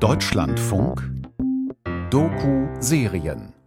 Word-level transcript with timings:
Deutschlandfunk 0.00 1.10
Doku-Serien 2.10 3.57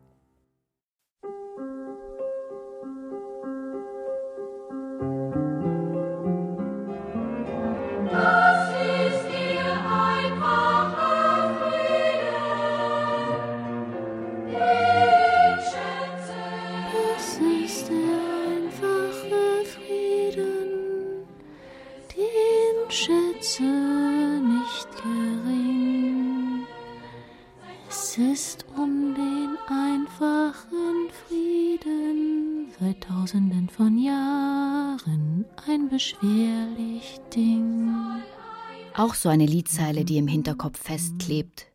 Auch 39.02 39.16
so 39.16 39.30
eine 39.30 39.48
Liedzeile, 39.48 40.06
die 40.06 40.20
im 40.20 40.28
Hinterkopf 40.28 40.80
festklebt. 40.80 41.66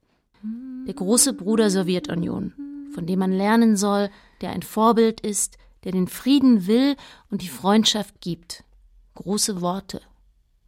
Der 0.87 0.95
große 0.95 1.33
Bruder 1.33 1.71
Sowjetunion, 1.71 2.53
von 2.95 3.05
dem 3.05 3.19
man 3.19 3.33
lernen 3.33 3.77
soll, 3.77 4.11
der 4.43 4.51
ein 4.51 4.63
Vorbild 4.63 5.23
ist, 5.23 5.59
der 5.83 5.91
den 5.91 6.07
Frieden 6.07 6.69
will 6.69 6.95
und 7.29 7.43
die 7.43 7.49
Freundschaft 7.49 8.21
gibt. 8.21 8.63
Große 9.17 9.61
Worte. 9.61 10.03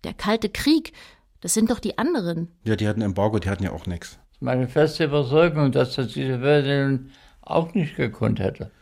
Der 0.02 0.14
Kalte 0.14 0.48
Krieg, 0.48 0.94
das 1.42 1.54
sind 1.54 1.70
doch 1.70 1.78
die 1.78 1.96
anderen. 1.96 2.48
Ja, 2.64 2.74
die 2.74 2.88
hatten 2.88 3.02
Embargo, 3.02 3.38
die 3.38 3.50
hatten 3.50 3.62
ja 3.62 3.70
auch 3.70 3.86
nichts. 3.86 4.18
Meine 4.40 4.66
feste 4.66 5.04
Überzeugung, 5.04 5.70
dass 5.70 5.94
das 5.94 6.08
diese 6.08 6.42
Welt 6.42 7.08
auch 7.40 7.72
nicht 7.72 7.94
gekonnt 7.94 8.40
hätte. 8.40 8.72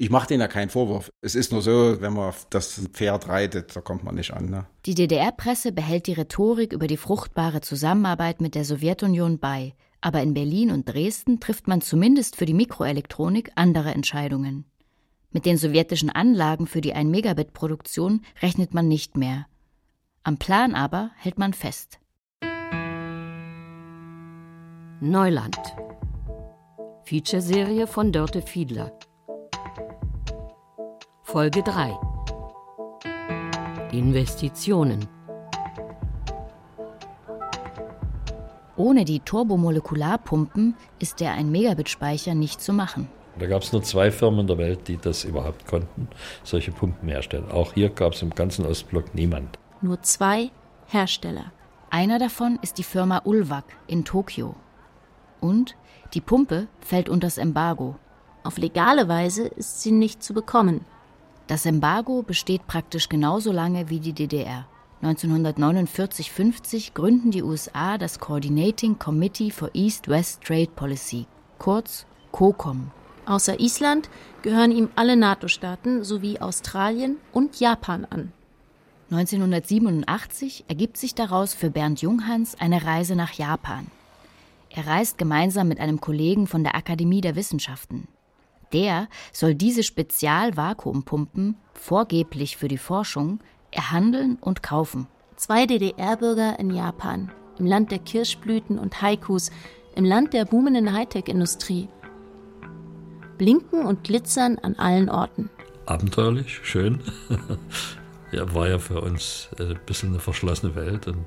Ich 0.00 0.10
mache 0.10 0.28
denen 0.28 0.42
ja 0.42 0.46
keinen 0.46 0.70
Vorwurf. 0.70 1.10
Es 1.22 1.34
ist 1.34 1.50
nur 1.50 1.60
so, 1.60 2.00
wenn 2.00 2.12
man 2.12 2.28
auf 2.28 2.46
das 2.50 2.86
Pferd 2.92 3.26
reitet, 3.26 3.74
da 3.74 3.80
kommt 3.80 4.04
man 4.04 4.14
nicht 4.14 4.32
an. 4.32 4.48
Ne? 4.48 4.64
Die 4.86 4.94
DDR-Presse 4.94 5.72
behält 5.72 6.06
die 6.06 6.12
Rhetorik 6.12 6.72
über 6.72 6.86
die 6.86 6.96
fruchtbare 6.96 7.62
Zusammenarbeit 7.62 8.40
mit 8.40 8.54
der 8.54 8.64
Sowjetunion 8.64 9.40
bei. 9.40 9.74
Aber 10.00 10.22
in 10.22 10.34
Berlin 10.34 10.70
und 10.70 10.88
Dresden 10.88 11.40
trifft 11.40 11.66
man 11.66 11.80
zumindest 11.80 12.36
für 12.36 12.46
die 12.46 12.54
Mikroelektronik 12.54 13.50
andere 13.56 13.90
Entscheidungen. 13.90 14.66
Mit 15.32 15.46
den 15.46 15.56
sowjetischen 15.56 16.10
Anlagen 16.10 16.68
für 16.68 16.80
die 16.80 16.94
1-Megabit-Produktion 16.94 18.20
rechnet 18.40 18.74
man 18.74 18.86
nicht 18.86 19.16
mehr. 19.16 19.46
Am 20.22 20.38
Plan 20.38 20.76
aber 20.76 21.10
hält 21.16 21.40
man 21.40 21.54
fest. 21.54 21.98
Neuland. 25.00 25.58
Featureserie 27.02 27.88
von 27.88 28.12
Dörte 28.12 28.42
Fiedler. 28.42 28.96
Folge 31.30 31.62
3 31.62 31.94
Investitionen 33.92 35.06
Ohne 38.78 39.04
die 39.04 39.20
Turbomolekularpumpen 39.20 40.74
ist 40.98 41.20
der 41.20 41.36
1-Megabit-Speicher 41.38 42.34
nicht 42.34 42.62
zu 42.62 42.72
machen. 42.72 43.08
Da 43.38 43.44
gab 43.44 43.60
es 43.60 43.74
nur 43.74 43.82
zwei 43.82 44.10
Firmen 44.10 44.40
in 44.40 44.46
der 44.46 44.56
Welt, 44.56 44.88
die 44.88 44.96
das 44.96 45.24
überhaupt 45.24 45.66
konnten, 45.66 46.08
solche 46.44 46.72
Pumpen 46.72 47.10
herstellen. 47.10 47.50
Auch 47.50 47.74
hier 47.74 47.90
gab 47.90 48.14
es 48.14 48.22
im 48.22 48.30
ganzen 48.30 48.64
Ostblock 48.64 49.14
niemand. 49.14 49.58
Nur 49.82 50.00
zwei 50.00 50.50
Hersteller. 50.86 51.52
Einer 51.90 52.18
davon 52.18 52.58
ist 52.62 52.78
die 52.78 52.84
Firma 52.84 53.20
Ulvac 53.26 53.66
in 53.86 54.06
Tokio. 54.06 54.56
Und 55.42 55.76
die 56.14 56.22
Pumpe 56.22 56.68
fällt 56.80 57.10
unter 57.10 57.26
das 57.26 57.36
Embargo. 57.36 57.96
Auf 58.44 58.56
legale 58.56 59.08
Weise 59.08 59.46
ist 59.46 59.82
sie 59.82 59.92
nicht 59.92 60.22
zu 60.22 60.32
bekommen. 60.32 60.86
Das 61.48 61.64
Embargo 61.64 62.22
besteht 62.22 62.66
praktisch 62.66 63.08
genauso 63.08 63.52
lange 63.52 63.88
wie 63.88 64.00
die 64.00 64.12
DDR. 64.12 64.66
1949-50 65.02 66.92
gründen 66.92 67.30
die 67.30 67.42
USA 67.42 67.96
das 67.96 68.18
Coordinating 68.18 68.98
Committee 68.98 69.50
for 69.50 69.70
East-West 69.72 70.42
Trade 70.42 70.68
Policy, 70.76 71.26
kurz 71.58 72.04
COCOM. 72.32 72.90
Außer 73.24 73.60
Island 73.60 74.10
gehören 74.42 74.72
ihm 74.72 74.90
alle 74.94 75.16
NATO-Staaten 75.16 76.04
sowie 76.04 76.38
Australien 76.38 77.16
und 77.32 77.58
Japan 77.58 78.04
an. 78.04 78.32
1987 79.10 80.66
ergibt 80.68 80.98
sich 80.98 81.14
daraus 81.14 81.54
für 81.54 81.70
Bernd 81.70 82.02
Junghans 82.02 82.60
eine 82.60 82.84
Reise 82.84 83.16
nach 83.16 83.32
Japan. 83.32 83.86
Er 84.68 84.86
reist 84.86 85.16
gemeinsam 85.16 85.68
mit 85.68 85.80
einem 85.80 86.02
Kollegen 86.02 86.46
von 86.46 86.62
der 86.62 86.74
Akademie 86.74 87.22
der 87.22 87.36
Wissenschaften. 87.36 88.06
Der 88.72 89.08
soll 89.32 89.54
diese 89.54 89.82
Spezialvakuumpumpen 89.82 91.56
vorgeblich 91.74 92.56
für 92.56 92.68
die 92.68 92.78
Forschung 92.78 93.40
erhandeln 93.70 94.36
und 94.40 94.62
kaufen. 94.62 95.06
Zwei 95.36 95.66
DDR-Bürger 95.66 96.58
in 96.58 96.70
Japan, 96.70 97.30
im 97.58 97.66
Land 97.66 97.90
der 97.90 97.98
Kirschblüten 97.98 98.78
und 98.78 99.00
Haikus, 99.02 99.50
im 99.94 100.04
Land 100.04 100.32
der 100.34 100.44
boomenden 100.44 100.92
Hightech-Industrie. 100.92 101.88
Blinken 103.38 103.86
und 103.86 104.04
glitzern 104.04 104.58
an 104.58 104.74
allen 104.74 105.08
Orten. 105.08 105.48
Abenteuerlich, 105.86 106.60
schön. 106.64 107.00
ja, 108.32 108.52
war 108.52 108.68
ja 108.68 108.78
für 108.78 109.00
uns 109.00 109.48
ein 109.58 109.78
bisschen 109.86 110.10
eine 110.10 110.18
verschlossene 110.18 110.74
Welt 110.74 111.06
und 111.06 111.24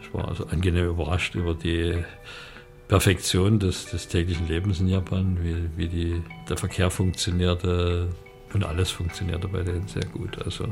ich 0.00 0.12
war 0.12 0.28
also 0.28 0.46
angenehm 0.46 0.88
überrascht 0.88 1.34
über 1.34 1.54
die 1.54 2.02
Perfektion 2.88 3.58
des, 3.58 3.86
des 3.86 4.08
täglichen 4.08 4.46
Lebens 4.46 4.80
in 4.80 4.88
Japan, 4.88 5.38
wie, 5.42 5.68
wie 5.76 5.88
die, 5.88 6.22
der 6.48 6.56
Verkehr 6.56 6.90
funktionierte 6.90 8.08
und 8.52 8.64
alles 8.64 8.90
funktionierte 8.90 9.48
bei 9.48 9.62
denen 9.62 9.88
sehr 9.88 10.04
gut. 10.06 10.44
Also 10.44 10.66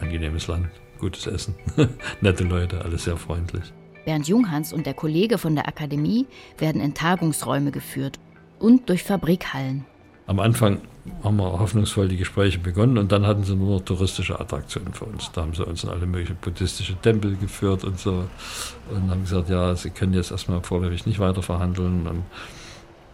angenehmes 0.00 0.46
Land, 0.46 0.68
gutes 0.98 1.26
Essen, 1.26 1.54
nette 2.20 2.44
Leute, 2.44 2.84
alles 2.84 3.04
sehr 3.04 3.16
freundlich. 3.16 3.72
Bernd 4.04 4.26
Junghans 4.26 4.72
und 4.72 4.86
der 4.86 4.94
Kollege 4.94 5.38
von 5.38 5.54
der 5.54 5.68
Akademie 5.68 6.26
werden 6.58 6.80
in 6.80 6.94
Tagungsräume 6.94 7.70
geführt 7.70 8.18
und 8.58 8.88
durch 8.88 9.02
Fabrikhallen. 9.02 9.84
Am 10.26 10.40
Anfang 10.40 10.80
haben 11.24 11.36
wir 11.36 11.58
hoffnungsvoll 11.58 12.08
die 12.08 12.16
Gespräche 12.16 12.58
begonnen 12.58 12.96
und 12.96 13.10
dann 13.10 13.26
hatten 13.26 13.42
sie 13.42 13.56
nur 13.56 13.78
noch 13.78 13.84
touristische 13.84 14.38
Attraktionen 14.38 14.94
für 14.94 15.04
uns. 15.04 15.30
Da 15.32 15.42
haben 15.42 15.54
sie 15.54 15.64
uns 15.64 15.82
in 15.82 15.90
alle 15.90 16.06
möglichen 16.06 16.36
buddhistische 16.36 16.94
Tempel 16.96 17.36
geführt 17.36 17.84
und 17.84 17.98
so 17.98 18.24
und 18.90 19.10
haben 19.10 19.22
gesagt, 19.22 19.48
ja, 19.48 19.74
sie 19.74 19.90
können 19.90 20.14
jetzt 20.14 20.30
erstmal 20.30 20.60
vorläufig 20.62 21.04
nicht 21.06 21.18
weiter 21.18 21.42
verhandeln 21.42 22.06
und 22.06 22.22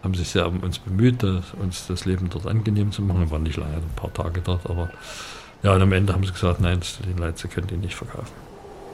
haben 0.03 0.15
sich 0.15 0.29
sehr 0.29 0.47
um 0.47 0.61
uns 0.61 0.79
bemüht, 0.79 1.25
uns 1.25 1.87
das 1.87 2.05
Leben 2.05 2.29
dort 2.31 2.47
angenehm 2.47 2.93
zu 2.93 3.03
machen. 3.03 3.21
Wir 3.21 3.31
waren 3.31 3.43
nicht 3.43 3.57
lange, 3.57 3.77
ein 3.77 3.97
paar 3.97 4.13
Tage 4.13 4.43
dort, 4.43 4.69
aber 4.69 4.91
ja, 5.63 5.75
und 5.75 5.83
am 5.83 5.93
Ende 5.93 6.13
haben 6.13 6.25
sie 6.25 6.33
gesagt, 6.33 6.61
nein, 6.61 6.81
den 7.07 7.19
Leid, 7.19 7.39
sie 7.39 7.49
können 7.49 7.69
ihn 7.71 7.81
nicht 7.81 7.97
verkaufen. 7.97 8.33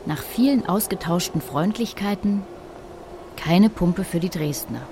Nach 0.06 0.22
vielen 0.22 0.66
ausgetauschten 0.66 1.40
Freundlichkeiten 1.40 2.42
keine 3.36 3.70
Pumpe 3.70 4.04
für 4.04 4.20
die 4.20 4.30
Dresdner. 4.30 4.82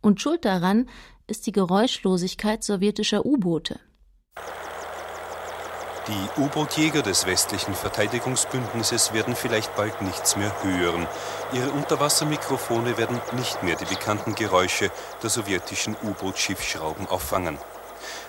Und 0.00 0.20
schuld 0.20 0.44
daran 0.44 0.88
ist 1.26 1.46
die 1.46 1.52
Geräuschlosigkeit 1.52 2.62
sowjetischer 2.64 3.24
U-Boote. 3.24 3.80
Die 6.08 6.40
U-Boot-Jäger 6.40 7.02
des 7.02 7.26
westlichen 7.26 7.74
Verteidigungsbündnisses 7.74 9.12
werden 9.12 9.36
vielleicht 9.36 9.76
bald 9.76 10.02
nichts 10.02 10.36
mehr 10.36 10.52
hören. 10.64 11.06
Ihre 11.52 11.70
Unterwassermikrofone 11.70 12.98
werden 12.98 13.20
nicht 13.36 13.62
mehr 13.62 13.76
die 13.76 13.84
bekannten 13.84 14.34
Geräusche 14.34 14.90
der 15.22 15.30
sowjetischen 15.30 15.94
U-Boot-Schiffsschrauben 16.02 17.06
auffangen. 17.06 17.56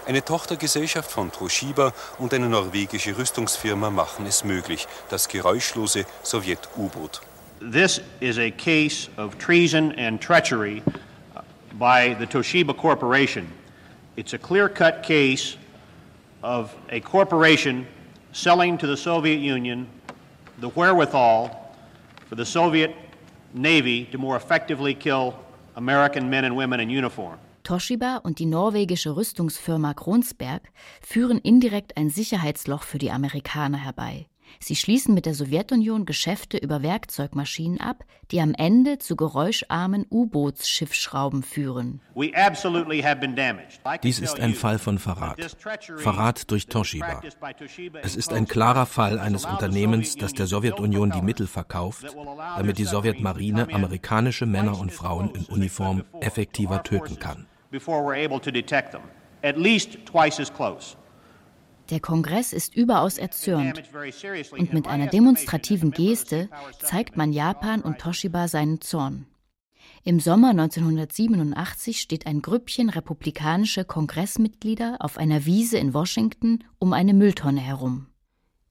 Eine 0.06 0.24
Tochtergesellschaft 0.24 1.10
von 1.10 1.32
Toshiba 1.32 1.94
und 2.20 2.34
eine 2.34 2.48
norwegische 2.48 3.18
Rüstungsfirma 3.18 3.90
machen 3.90 4.28
es 4.28 4.44
möglich, 4.44 4.88
das 5.10 5.28
geräuschlose 5.28 6.06
Sowjet-U-Boot. 6.22 7.22
This 7.72 8.02
is 8.20 8.38
a 8.38 8.52
case 8.52 9.10
of 9.18 9.38
treason 9.40 9.98
and 9.98 10.22
treachery 10.22 10.84
by 11.78 12.14
the 12.14 12.28
Toshiba 12.28 12.76
Corporation. 12.76 13.48
It's 14.16 14.34
a 14.34 14.38
clear 14.38 14.70
cut 14.70 15.04
case 15.04 15.58
of 16.44 16.76
a 16.90 17.00
corporation 17.00 17.88
selling 18.32 18.78
to 18.78 18.88
the 18.88 18.98
Soviet 18.98 19.38
Union 19.38 19.88
the 20.60 20.70
wherewithal 20.70 21.76
for 22.28 22.36
the 22.36 22.46
Soviet 22.46 22.96
Navy 23.54 24.06
to 24.06 24.18
more 24.18 24.36
effectively 24.36 24.94
kill 24.94 25.36
American 25.76 26.30
men 26.30 26.46
and 26.46 26.56
women 26.56 26.80
in 26.80 26.90
uniform. 26.90 27.40
Toshiba 27.64 28.18
und 28.18 28.40
die 28.40 28.46
norwegische 28.46 29.16
Rüstungsfirma 29.16 29.94
Kronsberg 29.94 30.70
führen 31.02 31.40
indirekt 31.40 31.96
ein 31.96 32.10
Sicherheitsloch 32.10 32.84
für 32.84 32.98
die 32.98 33.10
Amerikaner 33.10 33.78
herbei. 33.78 34.28
Sie 34.60 34.76
schließen 34.76 35.14
mit 35.14 35.26
der 35.26 35.34
Sowjetunion 35.34 36.06
Geschäfte 36.06 36.58
über 36.58 36.82
Werkzeugmaschinen 36.82 37.80
ab, 37.80 38.04
die 38.32 38.42
am 38.42 38.54
Ende 38.54 38.98
zu 38.98 39.16
geräuscharmen 39.16 40.06
U-Bootsschiffsschrauben 40.10 41.44
führen. 41.44 42.02
Dies 44.04 44.20
ist 44.20 44.40
ein 44.40 44.54
Fall 44.54 44.80
von 44.80 45.00
Verrat. 45.00 45.58
Verrat 45.98 46.52
durch 46.52 46.68
Toshiba. 46.68 47.22
Es 48.02 48.16
ist 48.16 48.34
ein 48.34 48.48
klarer 48.48 48.86
Fall 48.86 49.20
eines 49.20 49.46
Unternehmens, 49.46 50.16
das 50.16 50.34
der 50.34 50.48
Sowjetunion 50.48 51.12
die 51.12 51.22
Mittel 51.22 51.48
verkauft, 51.48 52.06
damit 52.58 52.78
die 52.78 52.86
Sowjetmarine 52.86 53.68
amerikanische 53.74 54.46
Männer 54.46 54.80
und 54.80 54.92
Frauen 54.92 55.32
in 55.36 55.46
Uniform 55.46 56.04
effektiver 56.22 56.84
töten 56.84 57.20
kann. 57.20 57.48
Der 61.94 62.00
Kongress 62.00 62.54
ist 62.54 62.76
überaus 62.76 63.20
erzürnt 63.20 63.84
und 64.50 64.74
mit 64.74 64.88
einer 64.88 65.06
demonstrativen 65.06 65.92
Geste 65.92 66.50
zeigt 66.80 67.18
man 67.18 67.32
Japan 67.32 67.82
und 67.82 68.00
Toshiba 68.00 68.48
seinen 68.48 68.82
Zorn. 68.82 69.28
Im 70.04 70.20
Sommer 70.20 70.50
1987 70.50 72.02
steht 72.02 72.26
ein 72.26 72.42
Grüppchen 72.42 72.90
republikanische 72.90 73.86
Kongressmitglieder 73.86 74.98
auf 75.02 75.20
einer 75.20 75.46
Wiese 75.46 75.78
in 75.78 75.94
Washington 75.94 76.64
um 76.80 76.94
eine 76.94 77.14
Mülltonne 77.14 77.62
herum. 77.62 78.08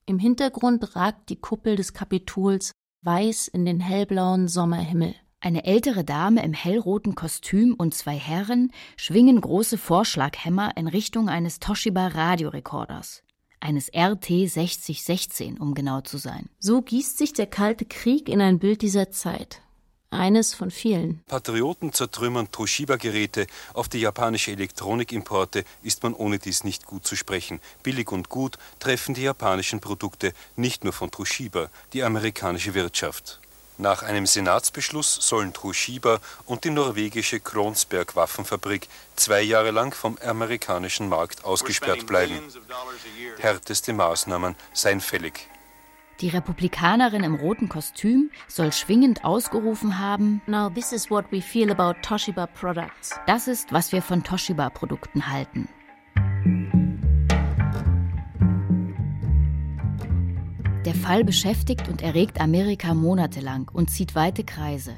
Im 0.05 0.19
Hintergrund 0.19 0.97
ragt 0.97 1.29
die 1.29 1.37
Kuppel 1.37 1.77
des 1.77 1.93
Kapitols 1.93 2.73
weiß 3.03 3.47
in 3.47 3.65
den 3.65 3.79
hellblauen 3.79 4.49
Sommerhimmel. 4.49 5.15
Eine 5.44 5.65
ältere 5.65 6.05
Dame 6.05 6.44
im 6.44 6.53
hellroten 6.53 7.17
Kostüm 7.17 7.75
und 7.75 7.94
zwei 7.94 8.15
Herren 8.15 8.71
schwingen 8.97 9.41
große 9.41 9.77
Vorschlaghämmer 9.77 10.77
in 10.77 10.87
Richtung 10.87 11.29
eines 11.29 11.59
Toshiba 11.59 12.06
Radiorekorders. 12.06 13.25
Eines 13.59 13.91
RT 13.93 14.49
6016, 14.49 15.59
um 15.59 15.75
genau 15.75 16.00
zu 16.00 16.19
sein. 16.19 16.49
So 16.61 16.81
gießt 16.81 17.19
sich 17.19 17.33
der 17.33 17.49
Kalte 17.49 17.85
Krieg 17.87 18.29
in 18.29 18.41
ein 18.41 18.61
Bild 18.61 18.83
dieser 18.83 19.11
Zeit. 19.11 19.62
Eines 20.11 20.55
von 20.55 20.71
vielen. 20.71 21.25
Patrioten 21.27 21.93
zertrümmern 21.93 22.53
Toshiba-Geräte. 22.53 23.49
Auf 23.75 23.89
die 23.89 23.99
japanische 23.99 24.53
Elektronikimporte 24.53 25.65
ist 25.83 26.05
man 26.05 26.15
ohne 26.15 26.39
dies 26.39 26.62
nicht 26.62 26.87
gut 26.87 27.05
zu 27.05 27.17
sprechen. 27.17 27.59
Billig 27.83 28.12
und 28.12 28.29
gut 28.29 28.59
treffen 28.79 29.15
die 29.15 29.23
japanischen 29.23 29.81
Produkte 29.81 30.35
nicht 30.55 30.85
nur 30.85 30.93
von 30.93 31.11
Toshiba, 31.11 31.69
die 31.94 32.05
amerikanische 32.05 32.75
Wirtschaft. 32.75 33.42
Nach 33.82 34.05
einem 34.05 34.26
Senatsbeschluss 34.26 35.12
sollen 35.29 35.52
Toshiba 35.52 36.20
und 36.46 36.62
die 36.62 36.70
norwegische 36.70 37.40
Kronsberg 37.40 38.14
Waffenfabrik 38.14 38.87
zwei 39.17 39.43
Jahre 39.43 39.73
lang 39.73 39.93
vom 39.93 40.17
amerikanischen 40.25 41.08
Markt 41.08 41.44
ausgesperrt 41.44 42.06
bleiben. 42.06 42.40
Härteste 43.38 43.93
Maßnahmen 43.93 44.55
seien 44.73 45.00
fällig. 45.00 45.49
Die 46.20 46.29
Republikanerin 46.29 47.25
im 47.25 47.34
roten 47.34 47.69
Kostüm 47.69 48.31
soll 48.46 48.73
schwingend 48.73 49.25
ausgerufen 49.25 49.99
haben: 49.99 50.43
Now 50.46 50.70
this 50.70 50.93
is 50.93 51.11
what 51.11 51.25
we 51.32 51.43
feel 51.43 51.73
about 51.73 51.99
Toshiba 52.02 52.46
products. 52.46 53.19
Das 53.26 53.49
ist, 53.49 53.73
was 53.73 53.90
wir 53.90 54.00
von 54.00 54.23
Toshiba 54.23 54.70
Produkten 54.70 55.26
halten. 55.26 55.69
Der 60.93 61.00
Fall 61.00 61.25
beschäftigt 61.25 61.89
und 61.89 62.03
erregt 62.03 62.39
Amerika 62.39 62.93
monatelang 62.93 63.71
und 63.73 63.89
zieht 63.89 64.15
weite 64.15 64.44
Kreise. 64.44 64.93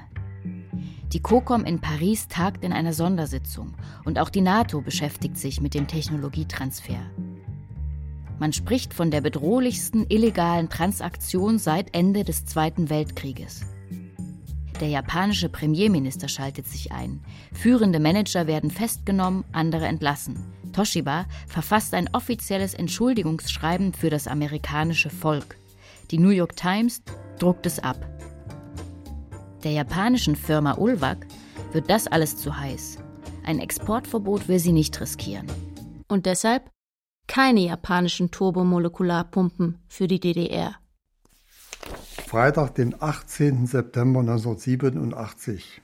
Die 1.13 1.21
COCOM 1.21 1.65
in 1.65 1.81
Paris 1.81 2.27
tagt 2.27 2.65
in 2.65 2.73
einer 2.73 2.93
Sondersitzung 2.93 3.75
und 4.05 4.19
auch 4.19 4.29
die 4.29 4.41
NATO 4.41 4.81
beschäftigt 4.81 5.37
sich 5.39 5.61
mit 5.61 5.73
dem 5.73 5.87
Technologietransfer. 5.87 6.99
Man 8.41 8.53
spricht 8.53 8.93
von 8.93 9.13
der 9.13 9.21
bedrohlichsten 9.21 10.05
illegalen 10.09 10.69
Transaktion 10.69 11.61
seit 11.61 11.95
Ende 11.95 12.25
des 12.25 12.45
Zweiten 12.45 12.91
Weltkrieges. 12.91 13.65
Der 14.81 14.89
japanische 14.89 15.49
Premierminister 15.49 16.27
schaltet 16.27 16.67
sich 16.67 16.91
ein. 16.91 17.21
Führende 17.53 18.01
Manager 18.01 18.49
werden 18.49 18.73
festgenommen, 18.73 19.45
andere 19.53 19.87
entlassen. 19.87 20.43
Toshiba 20.73 21.27
verfasst 21.47 21.95
ein 21.95 22.11
offizielles 22.13 22.75
Entschuldigungsschreiben 22.75 23.93
für 23.93 24.11
das 24.11 24.27
amerikanische 24.27 25.09
Volk. 25.09 25.57
Die 26.11 26.19
New 26.19 26.31
York 26.31 26.57
Times 26.57 27.03
druckt 27.39 27.67
es 27.67 27.79
ab. 27.79 27.97
Der 29.63 29.73
japanischen 29.73 30.37
Firma 30.37 30.73
Ulvac 30.75 31.27
wird 31.73 31.89
das 31.91 32.07
alles 32.07 32.37
zu 32.37 32.57
heiß. 32.57 32.99
Ein 33.45 33.59
Exportverbot 33.59 34.49
will 34.49 34.59
sie 34.59 34.73
nicht 34.73 35.01
riskieren. 35.01 35.47
Und 36.09 36.27
deshalb 36.27 36.71
keine 37.27 37.61
japanischen 37.61 38.31
Turbomolekularpumpen 38.31 39.79
für 39.89 40.07
die 40.07 40.21
DDR. 40.21 40.75
Freitag, 42.27 42.75
den 42.75 43.01
18. 43.01 43.67
September 43.67 44.21
1987. 44.21 45.83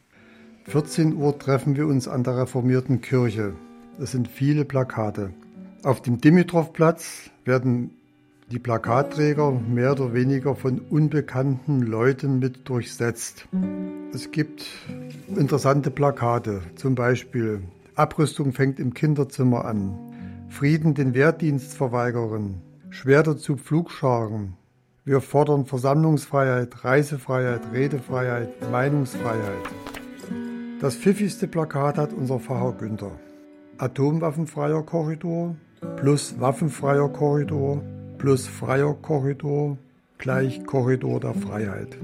14 0.65 1.17
Uhr 1.17 1.39
treffen 1.39 1.77
wir 1.77 1.87
uns 1.87 2.09
an 2.09 2.25
der 2.25 2.37
reformierten 2.37 3.01
Kirche. 3.01 3.55
Es 3.99 4.13
sind 4.13 4.29
viele 4.29 4.65
Plakate. 4.65 5.33
Auf 5.83 6.03
dem 6.03 6.21
Dimitrovplatz 6.21 7.31
werden 7.45 8.00
die 8.51 8.59
Plakatträger 8.59 9.53
mehr 9.53 9.93
oder 9.93 10.13
weniger 10.13 10.57
von 10.57 10.81
unbekannten 10.81 11.83
Leuten 11.83 12.41
mit 12.41 12.69
durchsetzt. 12.69 13.47
Es 14.13 14.33
gibt 14.33 14.67
interessante 15.37 15.91
Plakate, 15.93 16.61
zum 16.75 16.97
Beispiel 16.97 17.63
Abrüstung 17.95 18.53
fängt 18.53 18.81
im 18.81 18.93
Kinderzimmer 18.93 19.65
an, 19.65 19.97
Frieden 20.49 20.95
den 20.95 21.15
Wehrdienst 21.15 21.75
verweigern, 21.75 22.61
Schwerter 22.91 23.37
zu 23.37 23.57
Pflugscharen. 23.57 24.57
Wir 25.05 25.21
fordern 25.21 25.65
Versammlungsfreiheit, 25.65 26.85
Reisefreiheit, 26.85 27.73
Redefreiheit, 27.73 28.49
Meinungsfreiheit. 28.71 29.69
Das 30.81 30.97
pfiffigste 30.97 31.47
Plakat 31.47 31.99
hat 31.99 32.13
unser 32.13 32.41
Pfarrer 32.41 32.73
Günther. 32.73 33.13
Atomwaffenfreier 33.79 34.83
Korridor 34.83 35.55
plus 35.97 36.41
waffenfreier 36.41 37.09
Korridor 37.09 37.83
plus 38.21 38.47
freier 38.47 38.93
Korridor 39.01 39.79
gleich 40.19 40.67
Korridor 40.67 41.21
der 41.21 41.33
Freiheit. 41.33 41.97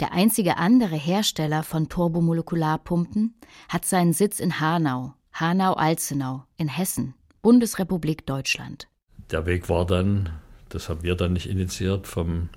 Der 0.00 0.12
einzige 0.12 0.56
andere 0.56 0.96
Hersteller 0.96 1.62
von 1.62 1.90
Turbomolekularpumpen 1.90 3.34
hat 3.68 3.84
seinen 3.84 4.14
Sitz 4.14 4.40
in 4.40 4.58
Hanau, 4.58 5.12
Hanau-Alzenau 5.34 6.44
in 6.56 6.68
Hessen, 6.68 7.14
Bundesrepublik 7.42 8.24
Deutschland. 8.24 8.88
Der 9.30 9.44
Weg 9.44 9.68
war 9.68 9.84
dann, 9.84 10.30
das 10.70 10.88
haben 10.88 11.02
wir 11.02 11.14
dann 11.14 11.34
nicht 11.34 11.50
initiiert, 11.50 12.06
vom 12.06 12.48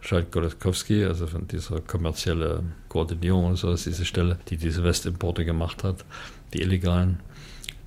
Schalk 0.00 0.30
Golodkowski, 0.32 1.04
also 1.04 1.26
von 1.26 1.48
dieser 1.48 1.80
kommerzielle 1.80 2.64
Koordinierung 2.90 3.46
und 3.46 3.56
so, 3.56 3.72
ist 3.72 3.86
diese 3.86 4.04
Stelle, 4.04 4.38
die 4.48 4.58
diese 4.58 4.84
Westimporte 4.84 5.46
gemacht 5.46 5.84
hat, 5.84 6.04
die 6.52 6.60
illegalen 6.60 7.20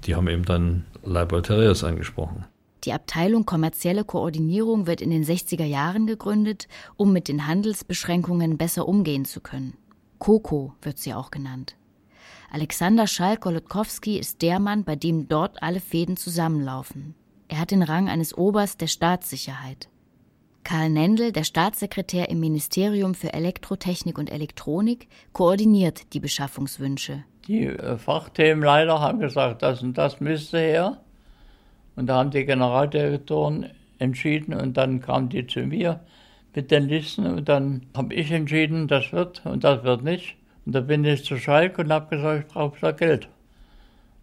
die 0.06 0.16
haben 0.16 0.28
eben 0.28 0.46
dann 0.46 0.86
Leibold 1.04 1.48
Terriers 1.48 1.84
angesprochen. 1.84 2.46
Die 2.84 2.94
Abteilung 2.94 3.46
Kommerzielle 3.46 4.04
Koordinierung 4.04 4.86
wird 4.86 5.02
in 5.02 5.10
den 5.10 5.26
60er 5.26 5.66
Jahren 5.66 6.06
gegründet, 6.06 6.68
um 6.98 7.12
mit 7.12 7.28
den 7.28 7.48
Handelsbeschränkungen 7.48 8.58
besser 8.58 8.88
umgehen 8.88 9.26
zu 9.26 9.42
können. 9.42 9.74
COCO 10.20 10.74
wird 10.82 11.00
sie 11.00 11.14
auch 11.14 11.32
genannt. 11.32 11.76
Alexander 12.52 13.08
Schalk-Golodkowski 13.08 14.18
ist 14.20 14.42
der 14.42 14.60
Mann, 14.60 14.84
bei 14.84 14.96
dem 14.96 15.28
dort 15.28 15.62
alle 15.64 15.80
Fäden 15.80 16.16
zusammenlaufen. 16.16 17.16
Er 17.48 17.60
hat 17.60 17.72
den 17.72 17.84
Rang 17.84 18.08
eines 18.08 18.38
Oberst 18.38 18.82
der 18.82 18.88
Staatssicherheit. 18.88 19.90
Karl 20.64 20.90
Nendl, 20.90 21.32
der 21.32 21.44
Staatssekretär 21.44 22.30
im 22.30 22.40
Ministerium 22.40 23.14
für 23.14 23.34
Elektrotechnik 23.34 24.18
und 24.18 24.32
Elektronik, 24.32 25.08
koordiniert 25.32 26.14
die 26.14 26.20
Beschaffungswünsche. 26.20 27.24
Die 27.48 27.68
äh, 27.68 27.98
Fachthemenleiter 27.98 29.00
haben 29.00 29.20
gesagt, 29.20 29.62
das 29.62 29.82
und 29.82 29.98
das 29.98 30.20
müsste 30.20 30.58
her. 30.58 30.98
Und 31.96 32.08
da 32.08 32.18
haben 32.18 32.32
die 32.32 32.46
Generaldirektoren 32.46 33.70
entschieden 34.00 34.54
und 34.54 34.76
dann 34.76 35.00
kamen 35.00 35.30
die 35.30 35.48
zu 35.48 35.62
mir 35.62 36.02
mit 36.56 36.72
den 36.72 36.88
Listen 36.88 37.26
und 37.26 37.48
dann 37.50 37.86
habe 37.96 38.14
ich 38.14 38.32
entschieden, 38.32 38.88
das 38.88 39.12
wird 39.12 39.46
und 39.46 39.64
das 39.64 39.84
wird 39.84 40.04
nicht. 40.04 40.36
Und 40.66 40.74
da 40.74 40.82
bin 40.82 41.06
ich 41.06 41.24
zu 41.24 41.38
Schalk 41.38 41.78
und 41.78 41.92
habe 41.92 42.16
gesagt, 42.16 42.46
ich 42.48 42.54
brauche 42.54 42.80
da 42.82 42.92
Geld. 42.92 43.28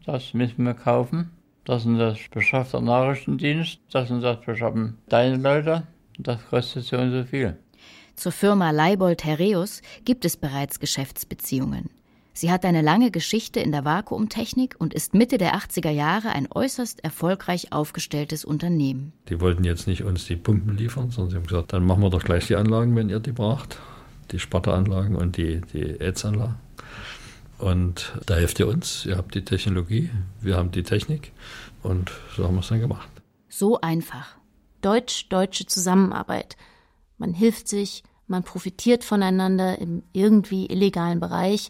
Das 0.04 0.34
müssen 0.34 0.64
wir 0.64 0.74
kaufen. 0.74 1.30
Das 1.64 1.86
und 1.86 1.98
das 1.98 2.18
beschafft 2.30 2.72
der 2.72 2.80
Nachrichtendienst, 2.80 3.80
das 3.92 4.10
und 4.10 4.20
das 4.20 4.40
beschaffen 4.40 4.98
deine 5.08 5.36
Leute. 5.36 5.86
Das 6.18 6.44
kostet 6.46 6.84
so 6.84 6.96
und 6.96 7.12
so 7.12 7.24
viel. 7.24 7.56
Zur 8.16 8.32
Firma 8.32 8.70
Leibold 8.72 9.24
Herreus 9.24 9.80
gibt 10.04 10.24
es 10.24 10.36
bereits 10.36 10.80
Geschäftsbeziehungen. 10.80 11.90
Sie 12.34 12.50
hat 12.50 12.64
eine 12.64 12.80
lange 12.80 13.10
Geschichte 13.10 13.60
in 13.60 13.72
der 13.72 13.84
Vakuumtechnik 13.84 14.76
und 14.78 14.94
ist 14.94 15.14
Mitte 15.14 15.36
der 15.36 15.54
80er 15.54 15.90
Jahre 15.90 16.30
ein 16.30 16.48
äußerst 16.50 17.04
erfolgreich 17.04 17.72
aufgestelltes 17.72 18.44
Unternehmen. 18.44 19.12
Die 19.28 19.40
wollten 19.40 19.64
jetzt 19.64 19.86
nicht 19.86 20.02
uns 20.02 20.24
die 20.24 20.36
Pumpen 20.36 20.76
liefern, 20.76 21.10
sondern 21.10 21.30
sie 21.30 21.36
haben 21.36 21.46
gesagt, 21.46 21.72
dann 21.74 21.84
machen 21.84 22.02
wir 22.02 22.10
doch 22.10 22.24
gleich 22.24 22.46
die 22.46 22.56
Anlagen, 22.56 22.96
wenn 22.96 23.10
ihr 23.10 23.20
die 23.20 23.32
braucht. 23.32 23.78
Die 24.30 24.38
Sparteanlagen 24.38 25.14
und 25.14 25.36
die, 25.36 25.60
die 25.72 26.00
Aids-Anlagen. 26.00 26.56
Und 27.58 28.12
da 28.26 28.34
helft 28.34 28.58
ihr 28.60 28.66
uns. 28.66 29.04
Ihr 29.04 29.16
habt 29.16 29.34
die 29.34 29.44
Technologie, 29.44 30.10
wir 30.40 30.56
haben 30.56 30.70
die 30.70 30.82
Technik 30.82 31.32
und 31.82 32.10
so 32.34 32.44
haben 32.44 32.54
wir 32.54 32.60
es 32.60 32.68
dann 32.68 32.80
gemacht. 32.80 33.08
So 33.48 33.80
einfach. 33.80 34.36
Deutsch-deutsche 34.80 35.66
Zusammenarbeit. 35.66 36.56
Man 37.18 37.34
hilft 37.34 37.68
sich, 37.68 38.02
man 38.26 38.42
profitiert 38.42 39.04
voneinander 39.04 39.78
im 39.78 40.02
irgendwie 40.12 40.66
illegalen 40.66 41.20
Bereich. 41.20 41.68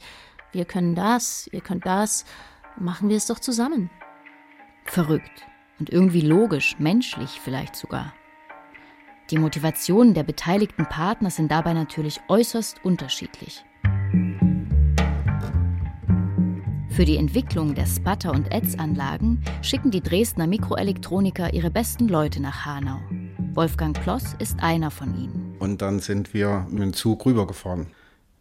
Wir 0.52 0.66
können 0.66 0.94
das, 0.94 1.48
ihr 1.50 1.62
könnt 1.62 1.86
das. 1.86 2.26
Machen 2.78 3.08
wir 3.08 3.16
es 3.16 3.26
doch 3.26 3.38
zusammen. 3.38 3.90
Verrückt 4.84 5.46
und 5.78 5.90
irgendwie 5.90 6.20
logisch, 6.20 6.76
menschlich 6.78 7.40
vielleicht 7.42 7.74
sogar. 7.74 8.12
Die 9.30 9.38
Motivationen 9.38 10.12
der 10.12 10.24
beteiligten 10.24 10.86
Partner 10.86 11.30
sind 11.30 11.50
dabei 11.50 11.72
natürlich 11.72 12.20
äußerst 12.28 12.84
unterschiedlich. 12.84 13.64
Für 16.90 17.06
die 17.06 17.16
Entwicklung 17.16 17.74
der 17.74 17.86
Sputter- 17.86 18.32
und 18.32 18.52
Etz-Anlagen 18.52 19.42
schicken 19.62 19.90
die 19.90 20.02
Dresdner 20.02 20.46
Mikroelektroniker 20.46 21.54
ihre 21.54 21.70
besten 21.70 22.08
Leute 22.08 22.42
nach 22.42 22.66
Hanau. 22.66 23.00
Wolfgang 23.54 23.98
Ploss 23.98 24.34
ist 24.38 24.62
einer 24.62 24.90
von 24.90 25.14
ihnen. 25.14 25.56
Und 25.58 25.80
dann 25.80 26.00
sind 26.00 26.34
wir 26.34 26.66
mit 26.68 26.82
dem 26.82 26.92
Zug 26.92 27.24
rübergefahren. 27.24 27.86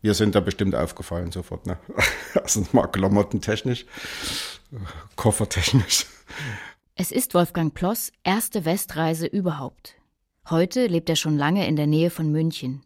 Wir 0.01 0.15
sind 0.15 0.35
da 0.35 0.39
bestimmt 0.39 0.75
aufgefallen 0.75 1.31
sofort. 1.31 1.65
Ne? 1.67 1.77
Erstens 2.33 2.73
mal 2.73 2.87
klamottentechnisch, 2.87 3.85
koffertechnisch. 5.15 6.07
Es 6.95 7.11
ist 7.11 7.33
Wolfgang 7.33 7.73
Ploss 7.73 8.11
erste 8.23 8.65
Westreise 8.65 9.27
überhaupt. 9.27 9.95
Heute 10.49 10.87
lebt 10.87 11.09
er 11.09 11.15
schon 11.15 11.37
lange 11.37 11.67
in 11.67 11.75
der 11.75 11.87
Nähe 11.87 12.09
von 12.09 12.31
München. 12.31 12.83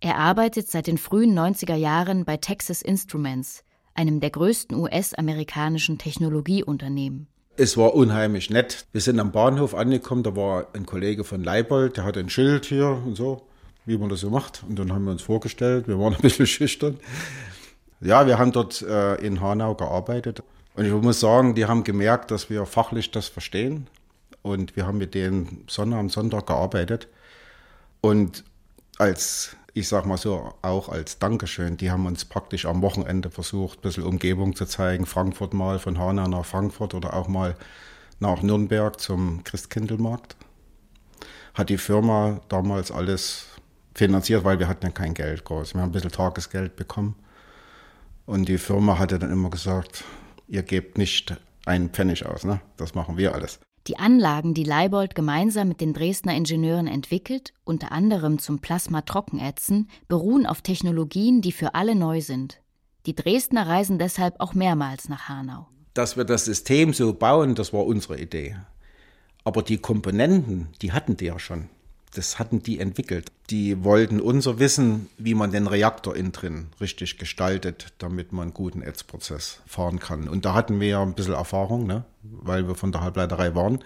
Er 0.00 0.18
arbeitet 0.18 0.70
seit 0.70 0.86
den 0.86 0.98
frühen 0.98 1.36
90er 1.36 1.74
Jahren 1.74 2.24
bei 2.24 2.36
Texas 2.36 2.82
Instruments, 2.82 3.64
einem 3.94 4.20
der 4.20 4.30
größten 4.30 4.76
US-amerikanischen 4.76 5.98
Technologieunternehmen. 5.98 7.28
Es 7.56 7.76
war 7.76 7.94
unheimlich 7.94 8.50
nett. 8.50 8.86
Wir 8.92 9.00
sind 9.00 9.18
am 9.18 9.32
Bahnhof 9.32 9.74
angekommen, 9.74 10.22
da 10.22 10.36
war 10.36 10.68
ein 10.74 10.84
Kollege 10.84 11.24
von 11.24 11.42
Leibold, 11.42 11.96
der 11.96 12.04
hatte 12.04 12.20
ein 12.20 12.28
Schild 12.28 12.66
hier 12.66 13.02
und 13.04 13.16
so, 13.16 13.46
wie 13.86 13.96
man 13.96 14.08
das 14.08 14.20
so 14.20 14.30
macht. 14.30 14.62
Und 14.68 14.78
dann 14.78 14.92
haben 14.92 15.04
wir 15.04 15.12
uns 15.12 15.22
vorgestellt, 15.22 15.88
wir 15.88 15.98
waren 15.98 16.14
ein 16.14 16.20
bisschen 16.20 16.46
schüchtern. 16.46 16.98
Ja, 18.00 18.26
wir 18.26 18.38
haben 18.38 18.52
dort 18.52 18.82
äh, 18.82 19.14
in 19.16 19.40
Hanau 19.40 19.74
gearbeitet. 19.74 20.42
Und 20.74 20.84
ich 20.84 20.92
muss 20.92 21.20
sagen, 21.20 21.54
die 21.54 21.64
haben 21.64 21.84
gemerkt, 21.84 22.30
dass 22.30 22.50
wir 22.50 22.66
fachlich 22.66 23.10
das 23.10 23.28
verstehen. 23.28 23.86
Und 24.42 24.76
wir 24.76 24.86
haben 24.86 24.98
mit 24.98 25.14
denen 25.14 25.64
Sonntag 25.68 25.98
am 25.98 26.10
Sonntag 26.10 26.46
gearbeitet. 26.46 27.08
Und 28.02 28.44
als 28.98 29.56
ich 29.76 29.88
sag 29.88 30.06
mal 30.06 30.16
so, 30.16 30.54
auch 30.62 30.88
als 30.88 31.18
Dankeschön. 31.18 31.76
Die 31.76 31.90
haben 31.90 32.06
uns 32.06 32.24
praktisch 32.24 32.64
am 32.64 32.80
Wochenende 32.80 33.30
versucht, 33.30 33.80
ein 33.80 33.82
bisschen 33.82 34.04
Umgebung 34.04 34.56
zu 34.56 34.64
zeigen. 34.64 35.04
Frankfurt 35.04 35.52
mal, 35.52 35.78
von 35.78 35.98
Hanau 35.98 36.26
nach 36.28 36.46
Frankfurt 36.46 36.94
oder 36.94 37.12
auch 37.12 37.28
mal 37.28 37.56
nach 38.18 38.40
Nürnberg 38.40 38.98
zum 38.98 39.44
Christkindlmarkt. 39.44 40.34
Hat 41.52 41.68
die 41.68 41.76
Firma 41.76 42.40
damals 42.48 42.90
alles 42.90 43.48
finanziert, 43.96 44.44
weil 44.44 44.58
wir 44.58 44.68
hatten 44.68 44.86
ja 44.86 44.92
kein 44.92 45.14
Geld 45.14 45.44
groß. 45.44 45.74
Wir 45.74 45.80
haben 45.80 45.88
ein 45.88 45.92
bisschen 45.92 46.12
Tagesgeld 46.12 46.76
bekommen. 46.76 47.16
Und 48.26 48.48
die 48.48 48.58
Firma 48.58 48.98
hatte 48.98 49.18
dann 49.18 49.30
immer 49.30 49.50
gesagt, 49.50 50.04
ihr 50.48 50.62
gebt 50.62 50.98
nicht 50.98 51.36
einen 51.64 51.90
Pfennig 51.90 52.26
aus, 52.26 52.44
ne? 52.44 52.60
Das 52.76 52.94
machen 52.94 53.16
wir 53.16 53.34
alles. 53.34 53.60
Die 53.86 53.98
Anlagen, 53.98 54.52
die 54.52 54.64
Leibold 54.64 55.14
gemeinsam 55.14 55.68
mit 55.68 55.80
den 55.80 55.94
Dresdner 55.94 56.34
Ingenieuren 56.34 56.88
entwickelt, 56.88 57.52
unter 57.64 57.92
anderem 57.92 58.40
zum 58.40 58.58
Plasma-Trockenätzen, 58.58 59.88
beruhen 60.08 60.44
auf 60.44 60.60
Technologien, 60.60 61.40
die 61.40 61.52
für 61.52 61.76
alle 61.76 61.94
neu 61.94 62.20
sind. 62.20 62.60
Die 63.06 63.14
Dresdner 63.14 63.68
reisen 63.68 64.00
deshalb 64.00 64.40
auch 64.40 64.54
mehrmals 64.54 65.08
nach 65.08 65.28
Hanau. 65.28 65.68
Dass 65.94 66.16
wir 66.16 66.24
das 66.24 66.44
System 66.44 66.92
so 66.92 67.14
bauen, 67.14 67.54
das 67.54 67.72
war 67.72 67.86
unsere 67.86 68.20
Idee. 68.20 68.56
Aber 69.44 69.62
die 69.62 69.78
Komponenten, 69.78 70.68
die 70.82 70.90
hatten 70.90 71.16
die 71.16 71.26
ja 71.26 71.38
schon 71.38 71.68
das 72.16 72.38
hatten 72.38 72.62
die 72.62 72.80
entwickelt. 72.80 73.30
Die 73.50 73.84
wollten 73.84 74.20
unser 74.20 74.58
Wissen, 74.58 75.08
wie 75.18 75.34
man 75.34 75.52
den 75.52 75.66
Reaktor 75.66 76.16
innen 76.16 76.32
drin 76.32 76.68
richtig 76.80 77.18
gestaltet, 77.18 77.92
damit 77.98 78.32
man 78.32 78.44
einen 78.44 78.54
guten 78.54 78.80
Ätzprozess 78.80 79.60
fahren 79.66 79.98
kann. 79.98 80.28
Und 80.28 80.44
da 80.46 80.54
hatten 80.54 80.80
wir 80.80 80.88
ja 80.88 81.02
ein 81.02 81.14
bisschen 81.14 81.34
Erfahrung, 81.34 81.86
ne? 81.86 82.04
weil 82.22 82.66
wir 82.66 82.74
von 82.74 82.90
der 82.90 83.02
Halbleiterei 83.02 83.54
waren. 83.54 83.84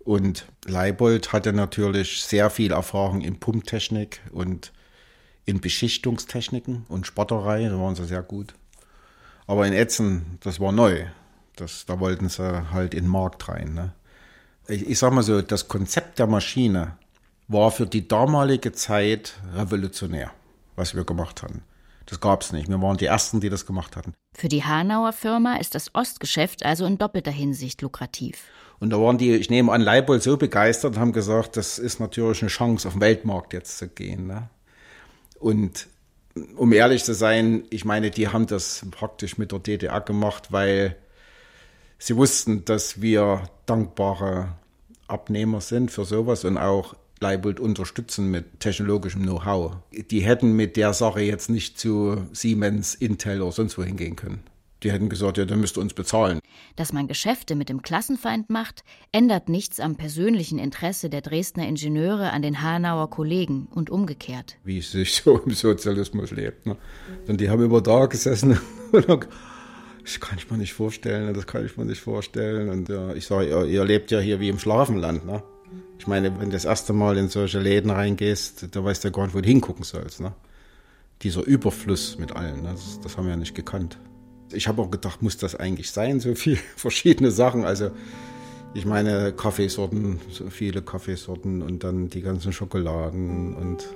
Und 0.00 0.46
Leibold 0.64 1.32
hatte 1.32 1.52
natürlich 1.52 2.22
sehr 2.22 2.50
viel 2.50 2.72
Erfahrung 2.72 3.20
in 3.20 3.38
Pumptechnik 3.38 4.20
und 4.32 4.72
in 5.44 5.60
Beschichtungstechniken 5.60 6.84
und 6.88 7.06
Spotterei, 7.06 7.68
da 7.68 7.78
waren 7.78 7.94
sie 7.94 8.04
sehr 8.04 8.22
gut. 8.22 8.54
Aber 9.46 9.66
in 9.66 9.72
Ätzen, 9.72 10.38
das 10.40 10.58
war 10.58 10.72
neu. 10.72 11.06
Das, 11.54 11.86
da 11.86 12.00
wollten 12.00 12.28
sie 12.28 12.70
halt 12.72 12.92
in 12.92 13.04
den 13.04 13.10
Markt 13.10 13.48
rein. 13.48 13.74
Ne? 13.74 13.92
Ich, 14.66 14.88
ich 14.90 14.98
sag 14.98 15.12
mal 15.12 15.22
so, 15.22 15.40
das 15.42 15.68
Konzept 15.68 16.18
der 16.18 16.26
Maschine 16.26 16.98
war 17.48 17.70
für 17.70 17.86
die 17.86 18.08
damalige 18.08 18.72
Zeit 18.72 19.34
revolutionär, 19.54 20.32
was 20.74 20.94
wir 20.94 21.04
gemacht 21.04 21.42
haben. 21.42 21.62
Das 22.06 22.20
gab 22.20 22.42
es 22.42 22.52
nicht. 22.52 22.68
Wir 22.68 22.80
waren 22.80 22.96
die 22.96 23.06
Ersten, 23.06 23.40
die 23.40 23.50
das 23.50 23.66
gemacht 23.66 23.96
hatten. 23.96 24.14
Für 24.36 24.48
die 24.48 24.64
Hanauer 24.64 25.12
Firma 25.12 25.56
ist 25.56 25.74
das 25.74 25.94
Ostgeschäft 25.94 26.64
also 26.64 26.86
in 26.86 26.98
doppelter 26.98 27.30
Hinsicht 27.32 27.82
lukrativ. 27.82 28.44
Und 28.78 28.90
da 28.90 29.00
waren 29.00 29.18
die, 29.18 29.34
ich 29.34 29.50
nehme 29.50 29.72
an, 29.72 29.80
Leibold 29.80 30.22
so 30.22 30.36
begeistert 30.36 30.94
und 30.94 31.00
haben 31.00 31.12
gesagt, 31.12 31.56
das 31.56 31.78
ist 31.78 31.98
natürlich 31.98 32.42
eine 32.42 32.50
Chance, 32.50 32.86
auf 32.86 32.94
den 32.94 33.00
Weltmarkt 33.00 33.52
jetzt 33.52 33.78
zu 33.78 33.88
gehen. 33.88 34.26
Ne? 34.26 34.48
Und 35.40 35.88
um 36.56 36.72
ehrlich 36.72 37.02
zu 37.02 37.14
sein, 37.14 37.64
ich 37.70 37.84
meine, 37.84 38.10
die 38.10 38.28
haben 38.28 38.46
das 38.46 38.86
praktisch 38.90 39.38
mit 39.38 39.52
der 39.52 39.60
DDR 39.60 40.00
gemacht, 40.00 40.52
weil 40.52 40.96
sie 41.98 42.16
wussten, 42.16 42.64
dass 42.66 43.00
wir 43.00 43.48
dankbare 43.64 44.48
Abnehmer 45.08 45.60
sind 45.60 45.90
für 45.90 46.04
sowas 46.04 46.44
und 46.44 46.58
auch 46.58 46.94
Leibold 47.20 47.60
unterstützen 47.60 48.30
mit 48.30 48.60
technologischem 48.60 49.22
Know-how. 49.22 49.76
Die 50.10 50.20
hätten 50.20 50.52
mit 50.52 50.76
der 50.76 50.92
Sache 50.92 51.20
jetzt 51.20 51.48
nicht 51.48 51.78
zu 51.78 52.26
Siemens, 52.32 52.94
Intel 52.94 53.42
oder 53.42 53.52
sonst 53.52 53.78
wo 53.78 53.82
hingehen 53.82 54.16
können. 54.16 54.40
Die 54.82 54.92
hätten 54.92 55.08
gesagt, 55.08 55.38
ja, 55.38 55.46
dann 55.46 55.60
müsst 55.60 55.78
ihr 55.78 55.80
uns 55.80 55.94
bezahlen. 55.94 56.38
Dass 56.76 56.92
man 56.92 57.08
Geschäfte 57.08 57.54
mit 57.54 57.70
dem 57.70 57.80
Klassenfeind 57.80 58.50
macht, 58.50 58.84
ändert 59.10 59.48
nichts 59.48 59.80
am 59.80 59.96
persönlichen 59.96 60.58
Interesse 60.58 61.08
der 61.08 61.22
Dresdner 61.22 61.66
Ingenieure 61.66 62.30
an 62.32 62.42
den 62.42 62.60
Hanauer 62.60 63.08
Kollegen 63.08 63.68
und 63.74 63.88
umgekehrt. 63.88 64.58
Wie 64.64 64.78
es 64.78 64.92
sich 64.92 65.14
so 65.24 65.38
im 65.38 65.52
Sozialismus 65.52 66.30
lebt. 66.30 66.66
Ne? 66.66 66.76
Und 67.26 67.40
die 67.40 67.48
haben 67.48 67.64
immer 67.64 67.80
da 67.80 68.04
gesessen 68.06 68.60
und 68.92 69.08
das 69.08 70.20
kann 70.20 70.38
ich 70.38 70.50
mir 70.50 70.58
nicht 70.58 70.74
vorstellen, 70.74 71.32
das 71.32 71.46
kann 71.46 71.64
ich 71.64 71.76
mir 71.76 71.86
nicht 71.86 72.00
vorstellen. 72.00 72.68
Und 72.68 72.90
ja, 72.90 73.14
ich 73.14 73.26
sage, 73.26 73.48
ihr, 73.48 73.64
ihr 73.64 73.84
lebt 73.84 74.10
ja 74.10 74.20
hier 74.20 74.38
wie 74.40 74.50
im 74.50 74.58
Schlafenland. 74.58 75.24
Ne? 75.24 75.42
Ich 75.98 76.06
meine, 76.06 76.38
wenn 76.38 76.50
du 76.50 76.52
das 76.52 76.64
erste 76.64 76.92
Mal 76.92 77.16
in 77.16 77.28
solche 77.28 77.58
Läden 77.58 77.90
reingehst, 77.90 78.68
da 78.74 78.84
weißt 78.84 79.04
du 79.04 79.10
gar 79.10 79.24
nicht, 79.24 79.34
wo 79.34 79.40
du 79.40 79.48
hingucken 79.48 79.84
sollst. 79.84 80.20
Ne? 80.20 80.32
Dieser 81.22 81.42
Überfluss 81.42 82.18
mit 82.18 82.32
allen, 82.32 82.62
ne? 82.62 82.70
das, 82.72 83.00
das 83.00 83.16
haben 83.16 83.24
wir 83.24 83.30
ja 83.30 83.36
nicht 83.36 83.54
gekannt. 83.54 83.98
Ich 84.52 84.68
habe 84.68 84.80
auch 84.82 84.90
gedacht, 84.90 85.22
muss 85.22 85.36
das 85.36 85.54
eigentlich 85.56 85.90
sein, 85.90 86.20
so 86.20 86.34
viele 86.34 86.56
verschiedene 86.76 87.30
Sachen. 87.30 87.64
Also 87.64 87.90
ich 88.74 88.84
meine, 88.84 89.32
Kaffeesorten, 89.32 90.20
so 90.30 90.50
viele 90.50 90.82
Kaffeesorten 90.82 91.62
und 91.62 91.82
dann 91.82 92.10
die 92.10 92.20
ganzen 92.20 92.52
Schokoladen 92.52 93.54
und 93.54 93.88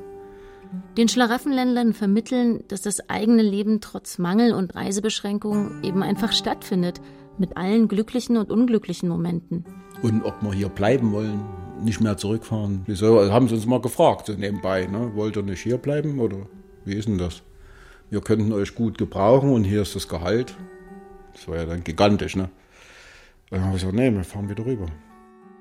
den 0.96 1.08
Schlaraffenländern 1.08 1.94
vermitteln, 1.94 2.64
dass 2.68 2.80
das 2.80 3.08
eigene 3.10 3.42
Leben 3.42 3.80
trotz 3.80 4.18
Mangel 4.18 4.54
und 4.54 4.74
Reisebeschränkungen 4.74 5.82
eben 5.82 6.02
einfach 6.02 6.32
stattfindet, 6.32 7.00
mit 7.38 7.56
allen 7.56 7.88
glücklichen 7.88 8.36
und 8.36 8.50
unglücklichen 8.50 9.08
Momenten. 9.08 9.64
Und 10.02 10.24
ob 10.24 10.42
wir 10.42 10.52
hier 10.52 10.68
bleiben 10.68 11.12
wollen, 11.12 11.40
nicht 11.82 12.00
mehr 12.00 12.16
zurückfahren. 12.16 12.82
Wieso? 12.86 13.18
Also 13.18 13.32
haben 13.32 13.48
sie 13.48 13.54
uns 13.54 13.66
mal 13.66 13.80
gefragt, 13.80 14.26
so 14.26 14.32
nebenbei, 14.32 14.86
ne? 14.86 15.12
wollt 15.14 15.36
ihr 15.36 15.42
nicht 15.42 15.62
hier 15.62 15.78
bleiben 15.78 16.20
oder 16.20 16.46
wie 16.84 16.94
ist 16.94 17.08
denn 17.08 17.18
das? 17.18 17.42
Wir 18.10 18.20
könnten 18.20 18.52
euch 18.52 18.74
gut 18.74 18.98
gebrauchen 18.98 19.52
und 19.52 19.64
hier 19.64 19.82
ist 19.82 19.94
das 19.94 20.08
Gehalt. 20.08 20.56
Das 21.32 21.46
war 21.48 21.56
ja 21.56 21.66
dann 21.66 21.84
gigantisch, 21.84 22.36
ne? 22.36 22.50
Und 23.50 23.58
dann 23.58 23.64
habe 23.64 23.76
ich 23.76 23.82
gesagt, 23.82 23.96
nee, 23.96 24.10
wir 24.10 24.24
fahren 24.24 24.48
wieder 24.48 24.64
rüber. 24.64 24.86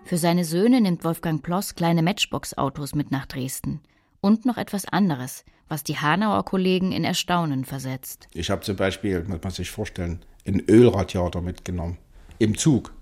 Für 0.03 0.17
seine 0.17 0.45
Söhne 0.45 0.81
nimmt 0.81 1.03
Wolfgang 1.03 1.43
Ploss 1.43 1.75
kleine 1.75 2.01
Matchbox-Autos 2.01 2.95
mit 2.95 3.11
nach 3.11 3.27
Dresden. 3.27 3.81
Und 4.21 4.45
noch 4.45 4.57
etwas 4.57 4.85
anderes, 4.85 5.45
was 5.67 5.83
die 5.83 5.97
Hanauer 5.97 6.43
Kollegen 6.45 6.91
in 6.91 7.03
Erstaunen 7.03 7.63
versetzt. 7.63 8.27
Ich 8.33 8.49
habe 8.49 8.61
zum 8.61 8.75
Beispiel, 8.75 9.23
muss 9.25 9.41
man 9.41 9.51
sich 9.51 9.69
vorstellen, 9.69 10.25
einen 10.45 10.61
Ölradiator 10.69 11.41
mitgenommen. 11.41 11.97
Im 12.37 12.57
Zug. 12.57 12.93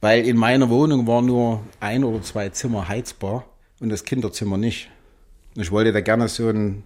Weil 0.00 0.26
in 0.26 0.36
meiner 0.36 0.70
Wohnung 0.70 1.06
war 1.06 1.22
nur 1.22 1.62
ein 1.78 2.04
oder 2.04 2.22
zwei 2.22 2.48
Zimmer 2.48 2.88
heizbar 2.88 3.44
und 3.80 3.90
das 3.90 4.04
Kinderzimmer 4.04 4.56
nicht. 4.56 4.90
Ich 5.56 5.70
wollte 5.70 5.92
da 5.92 6.00
gerne 6.00 6.28
so 6.28 6.48
einen, 6.48 6.84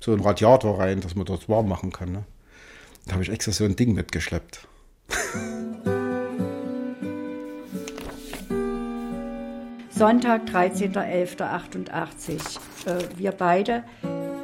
so 0.00 0.12
einen 0.12 0.22
Radiator 0.22 0.78
rein, 0.78 1.00
dass 1.00 1.14
man 1.14 1.24
dort 1.24 1.48
warm 1.48 1.68
machen 1.68 1.92
kann. 1.92 2.12
Ne? 2.12 2.24
Da 3.06 3.14
habe 3.14 3.22
ich 3.22 3.30
extra 3.30 3.52
so 3.52 3.64
ein 3.64 3.76
Ding 3.76 3.94
mitgeschleppt. 3.94 4.66
Sonntag, 10.02 10.46
13.11.88. 10.46 12.58
Äh, 12.86 13.04
wir 13.16 13.30
beide 13.30 13.84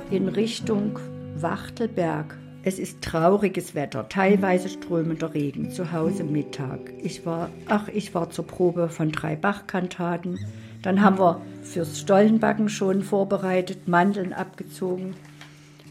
in 0.09 0.29
Richtung 0.29 1.01
Wachtelberg 1.35 2.39
Es 2.65 2.81
ist 2.81 3.03
trauriges 3.03 3.77
Wetter, 3.77 4.09
teilweise 4.09 4.69
strömender 4.69 5.33
Regen, 5.33 5.71
zu 5.71 5.93
Hause 5.93 6.25
Mittag. 6.25 6.81
Ich 7.03 7.25
war, 7.25 7.51
ach, 7.69 7.87
ich 7.89 8.15
war 8.15 8.31
zur 8.31 8.47
Probe 8.47 8.89
von 8.89 9.13
drei 9.13 9.37
Bachkantaten. 9.37 10.39
Dann 10.83 11.01
haben 11.01 11.19
wir 11.19 11.41
fürs 11.63 12.01
Stollenbacken 12.01 12.69
schon 12.69 13.03
vorbereitet, 13.03 13.87
Mandeln 13.87 14.33
abgezogen. 14.33 15.15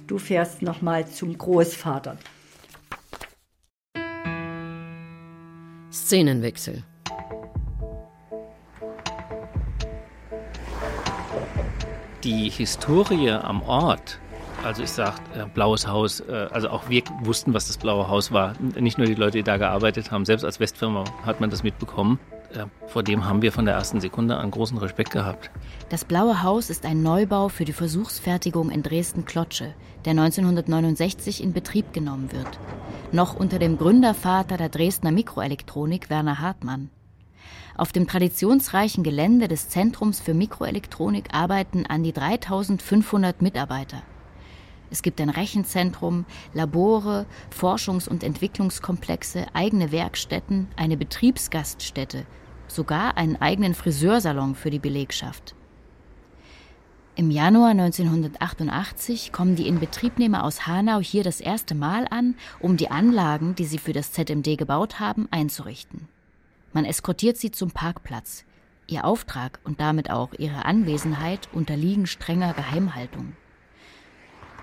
Du 0.08 0.18
fährst 0.18 0.62
noch 0.62 0.82
mal 0.82 1.08
zum 1.08 1.38
Großvater. 1.38 2.18
Szenenwechsel. 5.92 6.84
Die 12.24 12.50
Historie 12.50 13.32
am 13.32 13.62
Ort 13.62 14.20
also 14.64 14.84
ich 14.84 14.92
sage, 14.92 15.16
äh, 15.36 15.46
Blaues 15.46 15.88
Haus, 15.88 16.20
äh, 16.20 16.48
also 16.52 16.70
auch 16.70 16.90
wir 16.90 17.04
wussten, 17.24 17.54
was 17.54 17.68
das 17.68 17.78
Blaue 17.78 18.08
Haus 18.08 18.32
war. 18.32 18.54
Nicht 18.80 18.98
nur 18.98 19.08
die 19.08 19.16
Leute, 19.16 19.38
die 19.38 19.44
da 19.44 19.58
gearbeitet 19.58 20.12
haben, 20.12 20.26
selbst 20.26 20.44
als 20.44 20.60
Westfirma 20.60 21.04
hat 21.26 21.40
man 21.40 21.50
das 21.50 21.64
mitbekommen. 21.64 22.20
Äh, 22.54 22.66
vor 22.88 23.04
dem 23.04 23.26
haben 23.26 23.42
wir 23.42 23.52
von 23.52 23.66
der 23.66 23.76
ersten 23.76 24.00
Sekunde 24.00 24.38
an 24.38 24.52
großen 24.52 24.78
Respekt 24.78 25.12
gehabt. 25.12 25.52
Das 25.90 26.06
Blaue 26.06 26.44
Haus 26.44 26.70
ist 26.70 26.86
ein 26.86 27.04
Neubau 27.04 27.50
für 27.50 27.66
die 27.66 27.74
Versuchsfertigung 27.74 28.70
in 28.70 28.84
Dresden-Klotsche, 28.84 29.74
der 30.06 30.12
1969 30.12 31.44
in 31.44 31.54
Betrieb 31.54 31.94
genommen 31.94 32.32
wird. 32.32 32.60
Noch 33.12 33.36
unter 33.36 33.60
dem 33.60 33.78
Gründervater 33.78 34.58
der 34.58 34.70
Dresdner 34.70 35.12
Mikroelektronik 35.12 36.10
Werner 36.10 36.40
Hartmann. 36.40 36.90
Auf 37.78 37.92
dem 37.92 38.08
traditionsreichen 38.08 39.04
Gelände 39.04 39.48
des 39.48 39.70
Zentrums 39.70 40.20
für 40.20 40.34
Mikroelektronik 40.34 41.34
arbeiten 41.34 41.86
an 41.86 42.02
die 42.02 42.12
3500 42.12 43.42
Mitarbeiter. 43.42 44.02
Es 44.90 45.02
gibt 45.02 45.20
ein 45.20 45.30
Rechenzentrum, 45.30 46.26
Labore, 46.54 47.26
Forschungs- 47.50 48.08
und 48.08 48.24
Entwicklungskomplexe, 48.24 49.48
eigene 49.54 49.92
Werkstätten, 49.92 50.68
eine 50.76 50.98
Betriebsgaststätte, 50.98 52.26
sogar 52.68 53.18
einen 53.18 53.36
eigenen 53.36 53.74
Friseursalon 53.74 54.56
für 54.56 54.70
die 54.70 54.80
Belegschaft. 54.80 55.56
Im 57.16 57.32
Januar 57.32 57.72
1988 57.72 59.32
kommen 59.32 59.56
die 59.56 59.68
Inbetriebnehmer 59.68 60.44
aus 60.44 60.68
Hanau 60.68 61.00
hier 61.00 61.24
das 61.24 61.42
erste 61.42 61.74
Mal 61.74 62.08
an, 62.12 62.36
um 62.60 62.78
die 62.78 62.92
Anlagen, 62.92 63.56
die 63.56 63.66
sie 63.66 63.80
für 63.80 63.92
das 63.92 64.12
ZMD 64.12 64.56
gebaut 64.56 65.00
haben, 65.00 65.28
einzurichten. 65.32 66.08
Man 66.74 66.86
eskortiert 66.86 67.38
sie 67.38 67.50
zum 67.50 67.72
Parkplatz. 67.72 68.46
Ihr 68.86 69.04
Auftrag 69.04 69.60
und 69.64 69.82
damit 69.82 70.12
auch 70.12 70.32
ihre 70.38 70.66
Anwesenheit 70.66 71.50
unterliegen 71.54 72.06
strenger 72.06 72.54
Geheimhaltung. 72.54 73.36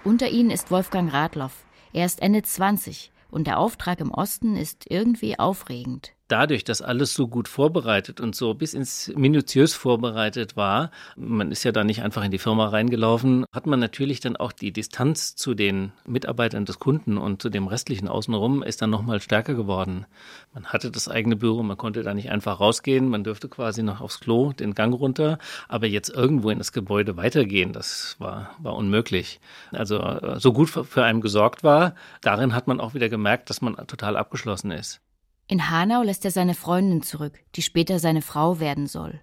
Unter 0.04 0.28
ihnen 0.28 0.50
ist 0.50 0.70
Wolfgang 0.70 1.10
Radloff. 1.10 1.64
Er 1.94 2.04
ist 2.04 2.20
Ende 2.20 2.42
20 2.42 3.10
und 3.30 3.46
der 3.46 3.58
Auftrag 3.58 4.00
im 4.00 4.10
Osten 4.10 4.54
ist 4.54 4.84
irgendwie 4.90 5.38
aufregend 5.38 6.12
dadurch, 6.34 6.64
dass 6.64 6.82
alles 6.82 7.14
so 7.14 7.28
gut 7.28 7.46
vorbereitet 7.46 8.20
und 8.20 8.34
so 8.34 8.54
bis 8.54 8.74
ins 8.74 9.12
minutiös 9.14 9.72
vorbereitet 9.72 10.56
war, 10.56 10.90
man 11.14 11.52
ist 11.52 11.62
ja 11.62 11.70
da 11.70 11.84
nicht 11.84 12.02
einfach 12.02 12.24
in 12.24 12.32
die 12.32 12.40
Firma 12.40 12.66
reingelaufen, 12.66 13.44
hat 13.52 13.66
man 13.66 13.78
natürlich 13.78 14.18
dann 14.18 14.36
auch 14.36 14.50
die 14.50 14.72
Distanz 14.72 15.36
zu 15.36 15.54
den 15.54 15.92
Mitarbeitern 16.04 16.64
des 16.64 16.80
Kunden 16.80 17.18
und 17.18 17.40
zu 17.40 17.50
dem 17.50 17.68
restlichen 17.68 18.08
außenrum 18.08 18.64
ist 18.64 18.82
dann 18.82 18.90
nochmal 18.90 19.20
stärker 19.20 19.54
geworden. 19.54 20.06
Man 20.52 20.66
hatte 20.66 20.90
das 20.90 21.08
eigene 21.08 21.36
Büro, 21.36 21.62
man 21.62 21.76
konnte 21.76 22.02
da 22.02 22.14
nicht 22.14 22.30
einfach 22.30 22.58
rausgehen, 22.58 23.08
man 23.08 23.22
dürfte 23.22 23.48
quasi 23.48 23.84
noch 23.84 24.00
aufs 24.00 24.18
Klo, 24.18 24.52
den 24.52 24.74
Gang 24.74 24.92
runter, 24.92 25.38
aber 25.68 25.86
jetzt 25.86 26.08
irgendwo 26.08 26.50
in 26.50 26.58
das 26.58 26.72
Gebäude 26.72 27.16
weitergehen, 27.16 27.72
das 27.72 28.16
war, 28.18 28.50
war 28.58 28.74
unmöglich. 28.74 29.38
Also 29.70 30.38
so 30.38 30.52
gut 30.52 30.68
für 30.68 31.04
einen 31.04 31.20
gesorgt 31.20 31.62
war, 31.62 31.94
darin 32.22 32.56
hat 32.56 32.66
man 32.66 32.80
auch 32.80 32.92
wieder 32.92 33.08
gemerkt, 33.08 33.50
dass 33.50 33.62
man 33.62 33.76
total 33.86 34.16
abgeschlossen 34.16 34.72
ist. 34.72 35.00
In 35.46 35.70
Hanau 35.70 36.02
lässt 36.02 36.24
er 36.24 36.30
seine 36.30 36.54
Freundin 36.54 37.02
zurück, 37.02 37.38
die 37.54 37.62
später 37.62 37.98
seine 37.98 38.22
Frau 38.22 38.60
werden 38.60 38.86
soll. 38.86 39.20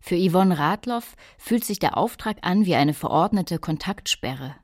Für 0.00 0.16
Yvonne 0.16 0.58
Radloff 0.58 1.14
fühlt 1.38 1.64
sich 1.64 1.78
der 1.78 1.96
Auftrag 1.96 2.38
an 2.42 2.66
wie 2.66 2.74
eine 2.74 2.94
verordnete 2.94 3.58
Kontaktsperre. 3.58 4.56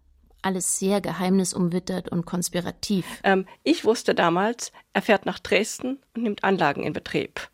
Alles 0.43 0.79
sehr 0.79 1.01
geheimnisumwittert 1.01 2.09
und 2.09 2.25
konspirativ. 2.25 3.05
Ähm, 3.23 3.47
ich 3.65 3.85
wusste 3.85 4.15
damals, 4.15 4.73
er 4.93 5.03
fährt 5.03 5.27
nach 5.27 5.39
Dresden 5.39 5.99
und 6.15 6.23
nimmt 6.23 6.43
Anlagen 6.45 6.83
in 6.83 6.93
Betrieb. 6.93 7.51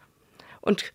Und 0.61 0.93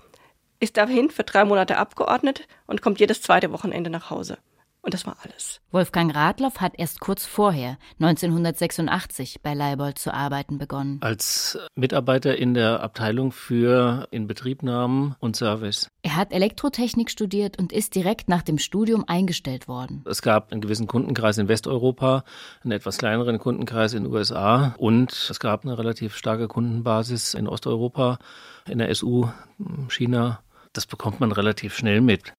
ist 0.60 0.77
dahin 0.77 1.10
für 1.10 1.24
drei 1.24 1.46
Monate 1.46 1.77
abgeordnet 1.77 2.48
und 2.67 2.81
kommt 2.81 3.00
jedes 3.00 3.22
zweite 3.22 3.51
Wochenende 3.51 3.89
nach 3.89 4.10
Hause. 4.10 4.38
Und 4.81 4.93
das 4.93 5.05
war 5.05 5.17
alles. 5.24 5.59
Wolfgang 5.71 6.15
Radloff 6.15 6.62
hat 6.62 6.74
erst 6.77 7.01
kurz 7.01 7.25
vorher, 7.25 7.77
1986, 8.00 9.41
bei 9.41 9.53
Leibold 9.53 9.99
zu 9.99 10.13
arbeiten 10.13 10.58
begonnen. 10.58 10.99
Als 11.01 11.60
Mitarbeiter 11.75 12.38
in 12.38 12.53
der 12.53 12.82
Abteilung 12.82 13.34
für 13.34 14.08
Inbetriebnahmen 14.12 15.15
und 15.19 15.36
Service. 15.36 15.89
Er 16.01 16.15
hat 16.15 16.32
Elektrotechnik 16.32 17.12
studiert 17.12 17.60
und 17.60 17.73
ist 17.73 17.93
direkt 17.93 18.30
nach 18.30 18.41
dem 18.41 18.58
Studium 18.58 19.03
eingestellt 19.06 19.67
worden. 19.67 20.03
Es 20.08 20.21
gab 20.21 20.51
einen 20.51 20.62
gewissen 20.62 20.88
Kundenkreis 20.88 21.38
in 21.38 21.49
Westeuropa, 21.49 22.23
einen 22.63 22.71
etwas 22.71 22.97
kleineren 22.97 23.38
Kundenkreis 23.38 23.93
in 23.93 24.06
den 24.06 24.13
USA 24.13 24.75
und 24.77 25.12
es 25.12 25.39
gab 25.41 25.65
eine 25.65 25.77
relativ 25.77 26.15
starke 26.15 26.47
Kundenbasis 26.47 27.34
in 27.34 27.47
Osteuropa, 27.47 28.17
in 28.65 28.77
der 28.77 28.93
SU, 28.95 29.27
China. 29.89 30.39
Das 30.71 30.86
bekommt 30.86 31.19
man 31.19 31.32
relativ 31.32 31.75
schnell 31.75 31.99
mit. 31.99 32.34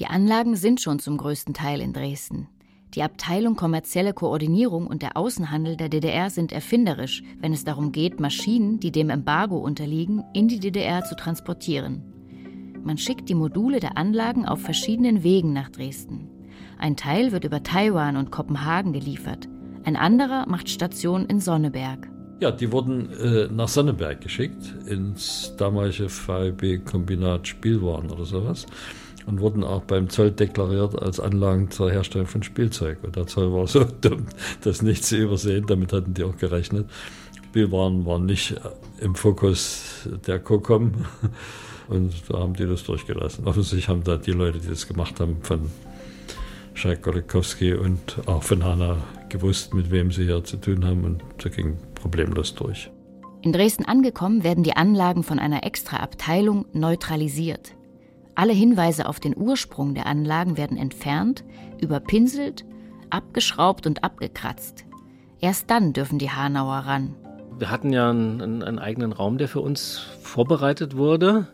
Die 0.00 0.06
Anlagen 0.06 0.56
sind 0.56 0.80
schon 0.80 0.98
zum 0.98 1.18
größten 1.18 1.52
Teil 1.52 1.82
in 1.82 1.92
Dresden. 1.92 2.48
Die 2.94 3.02
Abteilung 3.02 3.54
kommerzielle 3.54 4.14
Koordinierung 4.14 4.86
und 4.86 5.02
der 5.02 5.14
Außenhandel 5.18 5.76
der 5.76 5.90
DDR 5.90 6.30
sind 6.30 6.52
erfinderisch, 6.52 7.22
wenn 7.38 7.52
es 7.52 7.64
darum 7.64 7.92
geht, 7.92 8.18
Maschinen, 8.18 8.80
die 8.80 8.92
dem 8.92 9.10
Embargo 9.10 9.58
unterliegen, 9.58 10.24
in 10.32 10.48
die 10.48 10.58
DDR 10.58 11.04
zu 11.04 11.16
transportieren. 11.16 12.02
Man 12.82 12.96
schickt 12.96 13.28
die 13.28 13.34
Module 13.34 13.78
der 13.78 13.98
Anlagen 13.98 14.46
auf 14.46 14.62
verschiedenen 14.62 15.22
Wegen 15.22 15.52
nach 15.52 15.68
Dresden. 15.68 16.30
Ein 16.78 16.96
Teil 16.96 17.30
wird 17.30 17.44
über 17.44 17.62
Taiwan 17.62 18.16
und 18.16 18.32
Kopenhagen 18.32 18.94
geliefert. 18.94 19.50
Ein 19.84 19.96
anderer 19.96 20.48
macht 20.48 20.70
Station 20.70 21.26
in 21.26 21.40
Sonneberg. 21.40 22.08
Ja, 22.40 22.50
die 22.50 22.72
wurden 22.72 23.10
äh, 23.10 23.48
nach 23.52 23.68
Sonneberg 23.68 24.22
geschickt, 24.22 24.74
ins 24.86 25.54
damalige 25.58 26.08
VB-Kombinat 26.08 27.46
Spielwaren 27.46 28.10
oder 28.10 28.24
sowas 28.24 28.64
und 29.30 29.40
wurden 29.40 29.62
auch 29.62 29.82
beim 29.82 30.08
Zoll 30.08 30.32
deklariert 30.32 31.00
als 31.00 31.20
Anlagen 31.20 31.70
zur 31.70 31.90
Herstellung 31.90 32.26
von 32.26 32.42
Spielzeug. 32.42 32.98
Und 33.02 33.16
der 33.16 33.26
Zoll 33.26 33.52
war 33.52 33.66
so 33.66 33.84
dumm, 34.00 34.26
das 34.62 34.82
nicht 34.82 35.04
zu 35.04 35.16
übersehen. 35.16 35.66
Damit 35.66 35.92
hatten 35.92 36.14
die 36.14 36.24
auch 36.24 36.36
gerechnet. 36.36 36.90
Spielwaren 37.48 38.04
waren 38.06 38.26
nicht 38.26 38.54
im 39.00 39.14
Fokus 39.14 40.08
der 40.26 40.38
COCOM. 40.40 40.92
Und 41.88 42.12
da 42.28 42.38
haben 42.38 42.54
die 42.54 42.66
das 42.66 42.84
durchgelassen. 42.84 43.48
Offensichtlich 43.48 43.88
haben 43.88 44.04
da 44.04 44.16
die 44.16 44.30
Leute, 44.30 44.60
die 44.60 44.68
das 44.68 44.86
gemacht 44.86 45.18
haben, 45.18 45.38
von 45.42 45.70
Scheik 46.72 47.02
Golikowski 47.02 47.74
und 47.74 48.16
auch 48.26 48.44
von 48.44 48.64
Hanna 48.64 48.98
gewusst, 49.28 49.74
mit 49.74 49.90
wem 49.90 50.12
sie 50.12 50.24
hier 50.24 50.44
zu 50.44 50.56
tun 50.58 50.84
haben. 50.84 51.02
Und 51.02 51.24
da 51.38 51.48
ging 51.48 51.76
problemlos 51.96 52.54
durch. 52.54 52.92
In 53.42 53.52
Dresden 53.52 53.86
angekommen 53.86 54.44
werden 54.44 54.62
die 54.62 54.76
Anlagen 54.76 55.24
von 55.24 55.40
einer 55.40 55.64
extra 55.64 55.96
Abteilung 55.96 56.64
neutralisiert. 56.72 57.74
Alle 58.34 58.52
Hinweise 58.52 59.06
auf 59.06 59.20
den 59.20 59.36
Ursprung 59.36 59.94
der 59.94 60.06
Anlagen 60.06 60.56
werden 60.56 60.76
entfernt, 60.76 61.44
überpinselt, 61.80 62.64
abgeschraubt 63.10 63.86
und 63.86 64.04
abgekratzt. 64.04 64.84
Erst 65.40 65.70
dann 65.70 65.92
dürfen 65.92 66.18
die 66.18 66.30
Hanauer 66.30 66.76
ran. 66.76 67.14
Wir 67.58 67.70
hatten 67.70 67.92
ja 67.92 68.10
einen, 68.10 68.62
einen 68.62 68.78
eigenen 68.78 69.12
Raum, 69.12 69.38
der 69.38 69.48
für 69.48 69.60
uns 69.60 69.98
vorbereitet 70.22 70.96
wurde. 70.96 71.48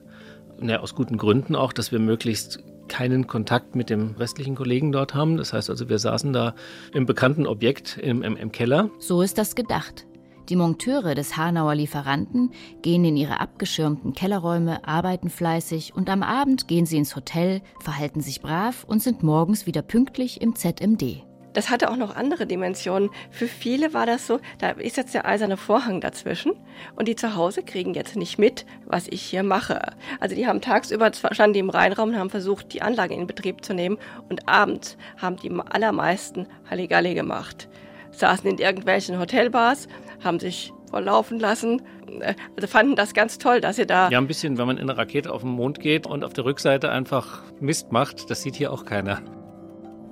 Ja, 0.61 0.81
aus 0.81 0.95
guten 0.95 1.17
Gründen 1.17 1.57
auch, 1.57 1.73
dass 1.73 1.93
wir 1.93 1.99
möglichst 1.99 2.63
keinen 2.89 3.27
Kontakt 3.27 3.75
mit 3.75 3.91
dem 3.91 4.15
restlichen 4.17 4.55
Kollegen 4.55 4.93
dort 4.93 5.15
haben. 5.15 5.37
Das 5.37 5.53
heißt 5.53 5.71
also, 5.71 5.89
wir 5.89 5.99
saßen 5.99 6.33
da 6.33 6.55
im 6.93 7.07
bekannten 7.07 7.47
Objekt 7.47 7.99
im, 7.99 8.23
im, 8.23 8.37
im 8.37 8.53
Keller. 8.53 8.91
So 8.99 9.23
ist 9.23 9.39
das 9.39 9.55
gedacht. 9.55 10.07
Die 10.49 10.55
Monteure 10.55 11.17
des 11.17 11.37
Hanauer 11.37 11.75
Lieferanten 11.75 12.53
gehen 12.81 13.05
in 13.05 13.17
ihre 13.17 13.41
abgeschirmten 13.41 14.13
Kellerräume, 14.13 14.87
arbeiten 14.87 15.29
fleißig 15.29 15.95
und 15.97 16.09
am 16.09 16.23
Abend 16.23 16.69
gehen 16.69 16.87
sie 16.87 16.99
ins 16.99 17.17
Hotel, 17.17 17.63
verhalten 17.81 18.21
sich 18.21 18.41
brav 18.41 18.85
und 18.85 19.03
sind 19.03 19.25
morgens 19.25 19.67
wieder 19.67 19.83
pünktlich 19.83 20.41
im 20.41 20.55
ZMD. 20.55 21.25
Das 21.53 21.69
hatte 21.69 21.91
auch 21.91 21.97
noch 21.97 22.15
andere 22.15 22.47
Dimensionen. 22.47 23.11
Für 23.31 23.49
viele 23.49 23.93
war 23.93 24.07
das 24.07 24.29
so, 24.29 24.39
da 24.59 24.71
ist 24.71 24.97
jetzt 24.99 25.15
der 25.15 25.25
eiserne 25.25 25.57
Vorhang 25.57 26.01
dazwischen 26.01 26.53
und 26.95 27.09
die 27.09 27.17
zu 27.17 27.35
Hause 27.35 27.65
kriegen 27.65 27.95
jetzt 27.95 28.15
nicht 28.15 28.39
mit, 28.39 28.67
was 28.85 29.09
ich 29.09 29.23
hier 29.23 29.43
mache. 29.43 29.81
Also 30.21 30.37
die 30.37 30.47
haben 30.47 30.61
tagsüber 30.61 31.11
standen 31.33 31.55
die 31.55 31.61
im 31.61 31.71
Reinraum 31.71 32.11
und 32.11 32.19
haben 32.19 32.31
versucht, 32.31 32.73
die 32.73 32.83
Anlage 32.83 33.15
in 33.15 33.27
Betrieb 33.27 33.65
zu 33.65 33.75
nehmen 33.75 33.99
und 34.29 34.49
abends 34.49 34.97
haben 35.17 35.39
die 35.39 35.51
allermeisten 35.51 36.47
Halligalli 36.71 37.15
gemacht. 37.15 37.69
Saßen 38.13 38.49
in 38.49 38.59
irgendwelchen 38.59 39.19
Hotelbars 39.19 39.89
haben 40.23 40.39
sich 40.39 40.73
verlaufen 40.91 41.39
lassen. 41.39 41.83
Äh, 42.21 42.35
also 42.55 42.67
fanden 42.67 42.97
das 42.97 43.15
ganz 43.15 43.39
toll, 43.39 43.61
dass 43.61 43.77
sie 43.77 43.87
da. 43.87 44.09
Ja, 44.11 44.19
ein 44.19 44.27
bisschen, 44.27 44.59
wenn 44.59 44.67
man 44.67 44.79
in 44.79 44.89
eine 44.89 44.99
Rakete 44.99 45.33
auf 45.33 45.43
den 45.43 45.51
Mond 45.51 45.81
geht 45.81 46.07
und 46.07 46.25
auf 46.25 46.33
der 46.33 46.45
Rückseite 46.45 46.91
einfach 46.91 47.43
Mist 47.61 47.93
macht, 47.93 48.31
das 48.31 48.43
sieht 48.43 48.57
hier 48.57 48.73
auch 48.73 48.85
keiner. 48.85 49.21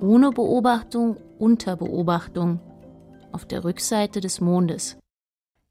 Ohne 0.00 0.30
Beobachtung, 0.30 1.16
unter 1.38 1.76
Beobachtung. 1.76 2.60
auf 3.32 3.44
der 3.44 3.64
Rückseite 3.64 4.20
des 4.20 4.40
Mondes. 4.40 4.96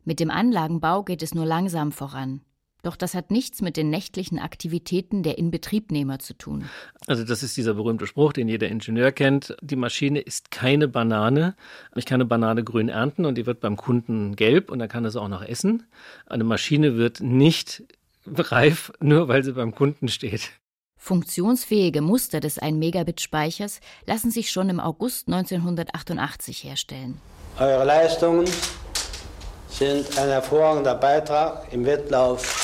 Mit 0.04 0.20
dem 0.20 0.30
Anlagenbau 0.30 1.04
geht 1.04 1.24
es 1.24 1.34
nur 1.34 1.46
langsam 1.46 1.94
voran. 1.94 2.42
Doch 2.84 2.98
das 2.98 3.16
hat 3.16 3.32
nichts 3.32 3.62
mit 3.62 3.78
den 3.78 3.90
nächtlichen 3.90 4.40
Aktivitäten 4.40 5.24
der 5.24 5.38
Inbetriebnehmer 5.38 6.20
zu 6.20 6.38
tun. 6.38 6.70
Also 7.08 7.24
das 7.24 7.42
ist 7.42 7.56
dieser 7.56 7.76
berühmte 7.76 8.06
Spruch, 8.08 8.34
den 8.34 8.50
jeder 8.50 8.68
Ingenieur 8.68 9.14
kennt. 9.14 9.56
Die 9.62 9.78
Maschine 9.78 10.20
ist 10.20 10.52
keine 10.52 10.90
Banane. 10.90 11.56
Ich 11.96 12.06
kann 12.06 12.16
eine 12.16 12.26
Banane 12.26 12.62
grün 12.62 12.90
ernten 12.90 13.26
und 13.26 13.36
die 13.36 13.46
wird 13.46 13.62
beim 13.62 13.78
Kunden 13.78 14.36
gelb 14.36 14.70
und 14.70 14.80
dann 14.80 14.90
kann 14.90 15.06
er 15.06 15.12
sie 15.12 15.22
auch 15.22 15.30
noch 15.30 15.42
essen. 15.42 15.84
Eine 16.26 16.44
Maschine 16.44 16.98
wird 16.98 17.22
nicht 17.22 17.84
reif, 18.28 18.92
nur 19.00 19.30
weil 19.30 19.46
sie 19.46 19.54
beim 19.54 19.74
Kunden 19.74 20.10
steht. 20.10 20.52
Funktionsfähige 20.98 22.02
Muster 22.02 22.42
des 22.42 22.60
1 22.60 22.78
Megabit 22.78 23.22
Speichers 23.22 23.80
lassen 24.06 24.30
sich 24.30 24.52
schon 24.52 24.70
im 24.70 24.82
August 24.82 25.28
1988 25.28 26.66
herstellen. 26.66 27.20
Eure 27.60 27.86
Leistungen 27.86 28.46
sind 29.70 30.18
ein 30.18 30.30
hervorragender 30.30 30.96
Beitrag 30.96 31.72
im 31.74 31.86
Wettlauf 31.86 32.63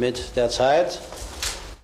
mit 0.00 0.34
der 0.34 0.48
Zeit. 0.48 1.00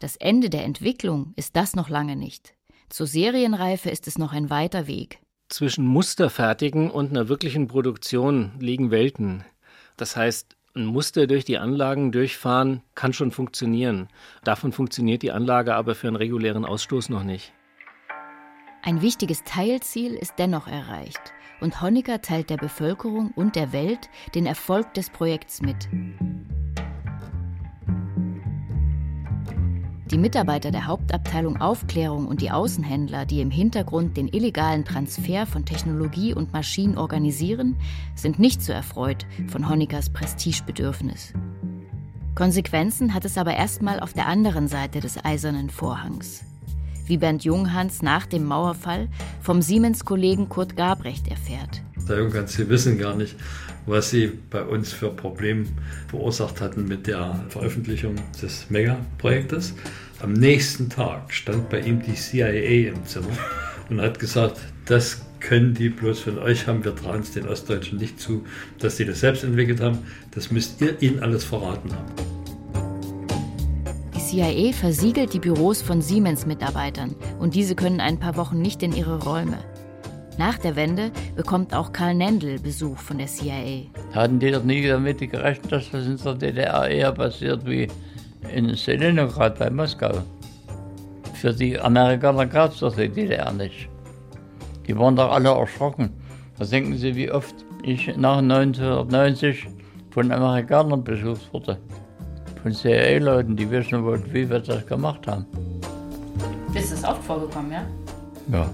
Das 0.00 0.16
Ende 0.16 0.50
der 0.50 0.64
Entwicklung 0.64 1.33
ist 1.37 1.55
das 1.55 1.76
noch 1.76 1.88
lange 1.88 2.16
nicht. 2.16 2.55
Zur 2.88 3.07
Serienreife 3.07 3.90
ist 3.90 4.09
es 4.09 4.18
noch 4.18 4.33
ein 4.33 4.50
weiter 4.50 4.87
Weg. 4.87 5.20
Zwischen 5.48 5.87
Musterfertigen 5.87 6.90
und 6.90 7.11
einer 7.11 7.29
wirklichen 7.29 7.68
Produktion 7.68 8.52
liegen 8.59 8.90
Welten. 8.90 9.44
Das 9.96 10.16
heißt, 10.16 10.57
ein 10.74 10.87
Muster 10.87 11.26
durch 11.26 11.44
die 11.44 11.59
Anlagen 11.59 12.12
durchfahren 12.12 12.83
kann 12.94 13.12
schon 13.12 13.31
funktionieren. 13.31 14.09
Davon 14.44 14.72
funktioniert 14.72 15.22
die 15.22 15.33
Anlage 15.33 15.74
aber 15.74 15.94
für 15.94 16.09
einen 16.09 16.16
regulären 16.16 16.64
Ausstoß 16.64 17.09
noch 17.09 17.22
nicht. 17.22 17.52
Ein 18.83 19.02
wichtiges 19.02 19.42
Teilziel 19.44 20.14
ist 20.14 20.35
dennoch 20.38 20.68
erreicht 20.68 21.33
und 21.61 21.81
Honecker 21.81 22.20
teilt 22.20 22.50
der 22.50 22.59
Bevölkerung 22.59 23.33
und 23.35 23.57
der 23.57 23.72
Welt 23.72 24.11
den 24.35 24.46
Erfolg 24.46 24.94
des 24.94 25.11
Projekts 25.11 25.62
mit. 25.62 25.88
Die 30.11 30.19
Mitarbeiter 30.19 30.71
der 30.71 30.87
Hauptabteilung 30.87 31.61
Aufklärung 31.61 32.29
und 32.29 32.40
die 32.40 32.53
Außenhändler, 32.53 33.27
die 33.27 33.40
im 33.40 33.51
Hintergrund 33.51 34.16
den 34.16 34.29
illegalen 34.29 34.85
Transfer 34.85 35.47
von 35.47 35.64
Technologie 35.64 36.33
und 36.33 36.53
Maschinen 36.53 36.97
organisieren, 36.97 37.77
sind 38.14 38.38
nicht 38.38 38.62
so 38.62 38.73
erfreut 38.73 39.27
von 39.49 39.69
Honeckers 39.69 40.11
Prestigebedürfnis. 40.11 41.33
Konsequenzen 42.37 43.14
hat 43.14 43.25
es 43.25 43.37
aber 43.37 43.57
erstmal 43.57 43.99
auf 43.99 44.12
der 44.12 44.29
anderen 44.29 44.69
Seite 44.69 45.01
des 45.01 45.25
eisernen 45.25 45.71
Vorhangs. 45.71 46.45
Wie 47.07 47.16
Bernd 47.16 47.42
Junghans 47.42 48.01
nach 48.01 48.27
dem 48.27 48.45
Mauerfall 48.45 49.09
vom 49.40 49.61
Siemens-Kollegen 49.61 50.49
Kurt 50.49 50.77
Gabrecht 50.77 51.27
erfährt. 51.29 51.83
Der 52.09 52.19
Junghans, 52.19 52.53
Sie 52.53 52.69
wissen 52.69 52.99
gar 52.99 53.16
nicht, 53.16 53.35
was 53.87 54.11
Sie 54.11 54.31
bei 54.51 54.62
uns 54.62 54.92
für 54.92 55.11
Probleme 55.11 55.66
verursacht 56.09 56.61
hatten 56.61 56.87
mit 56.87 57.09
der 57.09 57.45
Veröffentlichung 57.49 58.14
des 58.40 58.71
Mega-Projektes. 58.71 59.75
Am 60.21 60.33
nächsten 60.33 60.88
Tag 60.88 61.33
stand 61.35 61.69
bei 61.69 61.81
ihm 61.81 62.01
die 62.01 62.14
CIA 62.14 62.92
im 62.92 63.05
Zimmer 63.07 63.37
und 63.90 64.01
hat 64.01 64.21
gesagt, 64.21 64.61
das 64.85 65.23
können 65.40 65.75
die 65.75 65.88
bloß 65.88 66.21
von 66.21 66.38
euch 66.38 66.66
haben, 66.66 66.85
wir 66.85 66.95
trauen 66.95 67.21
es 67.21 67.33
den 67.33 67.49
Ostdeutschen 67.49 67.99
nicht 67.99 68.21
zu, 68.21 68.45
dass 68.79 68.97
sie 68.97 69.05
das 69.05 69.21
selbst 69.21 69.42
entwickelt 69.42 69.81
haben. 69.81 69.99
Das 70.31 70.51
müsst 70.51 70.81
ihr 70.81 71.01
ihnen 71.03 71.21
alles 71.21 71.45
verraten 71.45 71.90
haben. 71.92 72.12
Die 74.14 74.21
CIA 74.21 74.73
versiegelt 74.73 75.35
die 75.35 75.40
Büros 75.40 75.83
von 75.83 76.01
Siemens-Mitarbeitern 76.01 77.16
und 77.38 77.55
diese 77.55 77.75
können 77.75 78.01
ein 78.01 78.19
paar 78.19 78.37
Wochen 78.37 78.61
nicht 78.61 78.83
in 78.83 78.92
ihre 78.92 79.23
Räume. 79.23 79.59
Nach 80.38 80.59
der 80.59 80.77
Wende 80.77 81.11
bekommt 81.35 81.75
auch 81.75 81.92
Karl 81.92 82.14
Nendl 82.14 82.59
Besuch 82.59 82.99
von 82.99 83.18
der 83.18 83.27
CIA. 83.27 83.87
Hatten 84.12 84.38
die 84.38 84.51
doch 84.51 84.62
nie 84.62 84.87
damit 84.87 85.18
gerechnet, 85.18 85.72
dass 85.72 85.90
das 85.90 86.07
in 86.07 86.18
der 86.18 86.35
DDR 86.35 86.88
eher 86.88 87.12
passiert 87.12 87.64
wie 87.64 87.88
in 88.55 88.75
Seliningrad 88.75 89.59
bei 89.59 89.70
Moskau. 89.70 90.12
Für 91.35 91.55
die 91.55 91.79
Amerikaner 91.79 92.46
gab 92.46 92.72
es 92.72 92.81
doch 92.81 92.94
die 92.94 93.09
DDR 93.09 93.51
nicht. 93.53 93.88
Die 94.87 94.96
waren 94.99 95.16
doch 95.16 95.33
alle 95.33 95.49
erschrocken. 95.49 96.11
Was 96.59 96.70
denken 96.70 96.96
Sie, 96.96 97.14
wie 97.16 97.31
oft 97.31 97.55
ich 97.83 98.14
nach 98.16 98.38
1990 98.38 99.66
von 100.11 100.31
Amerikanern 100.33 101.03
besucht 101.03 101.53
wurde? 101.53 101.79
Von 102.62 102.72
CIA-Leuten, 102.72 103.57
die 103.57 103.70
wissen 103.70 104.05
wollten, 104.05 104.33
wie 104.33 104.49
wir 104.49 104.61
das 104.61 104.87
gemacht 104.87 105.27
haben. 105.27 105.46
Ist 106.75 106.92
das 106.92 107.05
oft 107.05 107.25
vorgekommen, 107.25 107.72
ja? 107.72 107.87
Ja. 108.53 108.70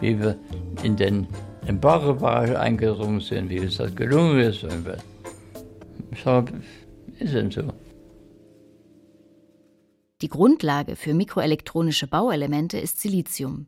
Wie 0.00 0.18
wir 0.18 0.36
in 0.82 0.96
den 0.96 1.26
Embargo-Bereich 1.66 2.56
eingedrungen 2.56 3.20
sind, 3.20 3.50
wie 3.50 3.58
es 3.58 3.76
das 3.76 3.94
gelungen 3.94 4.40
ist. 4.40 4.66
Sage, 6.22 6.62
ist 7.18 7.34
denn 7.34 7.50
so. 7.50 7.62
Die 10.20 10.28
Grundlage 10.28 10.96
für 10.96 11.14
mikroelektronische 11.14 12.06
Bauelemente 12.06 12.78
ist 12.78 13.00
Silizium. 13.00 13.66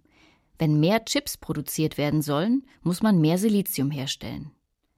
Wenn 0.58 0.78
mehr 0.78 1.04
Chips 1.04 1.36
produziert 1.36 1.98
werden 1.98 2.22
sollen, 2.22 2.64
muss 2.82 3.02
man 3.02 3.20
mehr 3.20 3.38
Silizium 3.38 3.90
herstellen. 3.90 4.52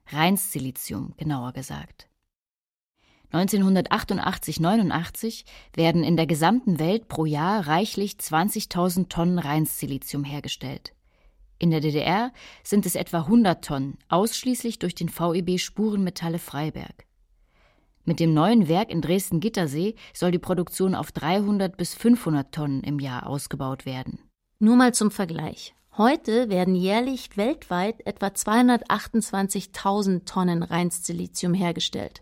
Reins 0.07 0.51
Silizium, 0.51 1.13
genauer 1.17 1.53
gesagt. 1.53 2.07
1988-89 3.33 5.45
werden 5.73 6.03
in 6.03 6.15
der 6.15 6.27
gesamten 6.27 6.77
Welt 6.79 7.07
pro 7.07 7.25
Jahr 7.25 7.67
reichlich 7.67 8.13
20.000 8.13 9.09
Tonnen 9.09 9.39
Reinsilizium 9.39 10.23
hergestellt. 10.23 10.93
In 11.59 11.71
der 11.71 11.79
DDR 11.79 12.31
sind 12.63 12.85
es 12.85 12.95
etwa 12.95 13.19
100 13.19 13.65
Tonnen, 13.65 13.97
ausschließlich 14.09 14.79
durch 14.79 14.95
den 14.95 15.09
VEB 15.09 15.59
Spurenmetalle 15.59 16.39
Freiberg. 16.39 17.05
Mit 18.05 18.19
dem 18.19 18.33
neuen 18.33 18.69
Werk 18.69 18.89
in 18.89 19.01
Dresden-Gittersee 19.01 19.95
soll 20.13 20.31
die 20.31 20.39
Produktion 20.39 20.95
auf 20.95 21.11
300 21.11 21.75
bis 21.75 21.93
500 21.93 22.53
Tonnen 22.53 22.81
im 22.83 22.99
Jahr 22.99 23.27
ausgebaut 23.27 23.85
werden. 23.85 24.19
Nur 24.59 24.77
mal 24.77 24.93
zum 24.93 25.11
Vergleich. 25.11 25.73
Heute 25.97 26.49
werden 26.49 26.75
jährlich 26.75 27.35
weltweit 27.37 28.05
etwa 28.05 28.27
228.000 28.27 30.25
Tonnen 30.25 30.61
Reinsilizium 30.61 31.55
hergestellt. 31.55 32.21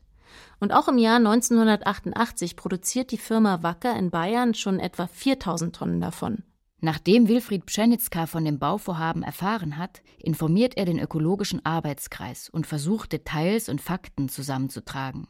Und 0.60 0.72
auch 0.72 0.88
im 0.88 0.98
Jahr 0.98 1.18
1988 1.18 2.56
produziert 2.56 3.12
die 3.12 3.18
Firma 3.18 3.62
Wacker 3.64 3.96
in 3.96 4.10
Bayern 4.10 4.54
schon 4.54 4.80
etwa 4.80 5.04
4.000 5.04 5.74
Tonnen 5.74 6.00
davon. 6.00 6.44
Nachdem 6.86 7.28
Wilfried 7.28 7.66
Pschenitzka 7.66 8.28
von 8.28 8.46
dem 8.46 8.60
Bauvorhaben 8.60 9.24
erfahren 9.24 9.80
hat, 9.80 10.04
informiert 10.20 10.78
er 10.78 10.86
den 10.86 11.00
ökologischen 11.00 11.66
Arbeitskreis 11.66 12.48
und 12.48 12.68
versucht 12.68 13.12
Details 13.12 13.70
und 13.70 13.82
Fakten 13.82 14.30
zusammenzutragen. 14.30 15.28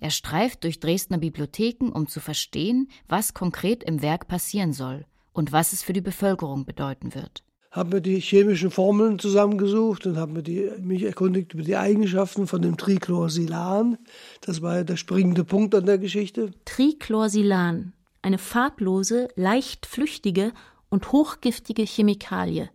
Er 0.00 0.10
streift 0.10 0.64
durch 0.64 0.80
Dresdner 0.80 1.18
Bibliotheken, 1.18 1.90
um 1.92 2.08
zu 2.08 2.18
verstehen, 2.18 2.88
was 3.06 3.32
konkret 3.32 3.84
im 3.84 4.02
Werk 4.02 4.26
passieren 4.26 4.72
soll 4.72 5.04
und 5.32 5.52
was 5.52 5.72
es 5.72 5.84
für 5.84 5.92
die 5.92 6.00
Bevölkerung 6.00 6.64
bedeuten 6.64 7.14
wird. 7.14 7.44
Haben 7.70 7.92
wir 7.92 8.00
die 8.00 8.18
chemischen 8.18 8.72
Formeln 8.72 9.20
zusammengesucht 9.20 10.04
und 10.06 10.16
haben 10.16 10.34
wir 10.34 10.78
mich 10.80 11.04
erkundigt 11.04 11.54
über 11.54 11.62
die 11.62 11.76
Eigenschaften 11.76 12.48
von 12.48 12.60
dem 12.60 12.76
Trichlorsilan. 12.76 13.98
Das 14.40 14.62
war 14.62 14.78
ja 14.78 14.82
der 14.82 14.96
springende 14.96 15.44
Punkt 15.44 15.76
an 15.76 15.86
der 15.86 15.98
Geschichte. 15.98 16.50
Trichlorsilan, 16.64 17.92
eine 18.22 18.38
farblose, 18.38 19.28
leicht 19.36 19.86
flüchtige 19.86 20.52
und 20.88 21.12
hochgiftige 21.12 21.82
Chemikalie. 21.82 22.70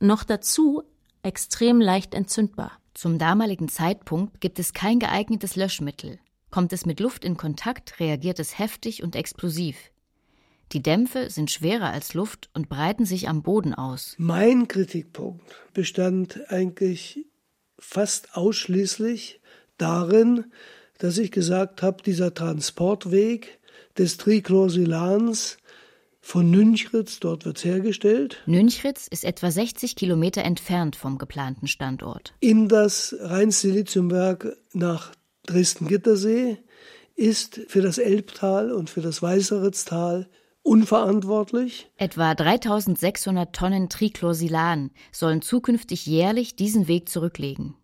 Noch 0.00 0.24
dazu 0.24 0.82
extrem 1.22 1.80
leicht 1.80 2.14
entzündbar. 2.14 2.72
Zum 2.94 3.18
damaligen 3.18 3.68
Zeitpunkt 3.68 4.40
gibt 4.40 4.58
es 4.58 4.72
kein 4.72 4.98
geeignetes 4.98 5.56
Löschmittel. 5.56 6.18
Kommt 6.50 6.72
es 6.72 6.86
mit 6.86 7.00
Luft 7.00 7.24
in 7.24 7.36
Kontakt, 7.36 8.00
reagiert 8.00 8.38
es 8.38 8.58
heftig 8.58 9.02
und 9.02 9.14
explosiv. 9.14 9.76
Die 10.72 10.82
Dämpfe 10.82 11.30
sind 11.30 11.50
schwerer 11.50 11.90
als 11.90 12.14
Luft 12.14 12.50
und 12.54 12.68
breiten 12.68 13.04
sich 13.04 13.28
am 13.28 13.42
Boden 13.42 13.74
aus. 13.74 14.14
Mein 14.18 14.68
Kritikpunkt 14.68 15.44
bestand 15.72 16.50
eigentlich 16.50 17.26
fast 17.78 18.36
ausschließlich 18.36 19.40
darin, 19.78 20.46
dass 20.98 21.16
ich 21.18 21.30
gesagt 21.30 21.82
habe, 21.82 22.02
dieser 22.02 22.34
Transportweg 22.34 23.57
des 23.98 24.16
Trichlorsilans 24.16 25.58
von 26.20 26.50
Nünchritz, 26.50 27.20
dort 27.20 27.44
wird 27.44 27.56
es 27.58 27.64
hergestellt. 27.64 28.42
Nünchritz 28.46 29.08
ist 29.08 29.24
etwa 29.24 29.50
60 29.50 29.96
Kilometer 29.96 30.42
entfernt 30.42 30.94
vom 30.94 31.18
geplanten 31.18 31.66
Standort. 31.66 32.34
In 32.40 32.68
das 32.68 33.16
Rheinsiliziumwerk 33.18 34.56
nach 34.72 35.12
Dresden-Gittersee 35.46 36.58
ist 37.16 37.60
für 37.68 37.80
das 37.80 37.98
Elbtal 37.98 38.70
und 38.72 38.90
für 38.90 39.00
das 39.00 39.22
Weißeritztal 39.22 40.28
unverantwortlich. 40.62 41.90
Etwa 41.96 42.34
3600 42.34 43.54
Tonnen 43.54 43.88
Trichlorsilan 43.88 44.90
sollen 45.10 45.40
zukünftig 45.40 46.06
jährlich 46.06 46.56
diesen 46.56 46.88
Weg 46.88 47.08
zurücklegen. 47.08 47.74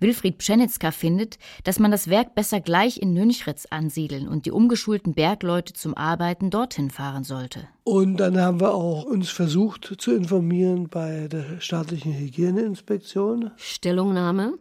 Wilfried 0.00 0.38
Pschenitzka 0.38 0.90
findet, 0.90 1.38
dass 1.64 1.78
man 1.78 1.90
das 1.90 2.08
Werk 2.08 2.34
besser 2.34 2.60
gleich 2.60 3.00
in 3.00 3.12
Nünchritz 3.12 3.66
ansiedeln 3.70 4.28
und 4.28 4.46
die 4.46 4.50
umgeschulten 4.50 5.14
Bergleute 5.14 5.72
zum 5.72 5.96
Arbeiten 5.96 6.50
dorthin 6.50 6.90
fahren 6.90 7.24
sollte. 7.24 7.68
Und 7.84 8.18
dann 8.18 8.40
haben 8.40 8.60
wir 8.60 8.74
auch 8.74 9.04
uns 9.04 9.30
versucht 9.30 9.94
zu 9.98 10.14
informieren 10.14 10.88
bei 10.88 11.28
der 11.28 11.60
staatlichen 11.60 12.14
Hygieneinspektion. 12.14 13.50
Stellungnahme 13.56 14.54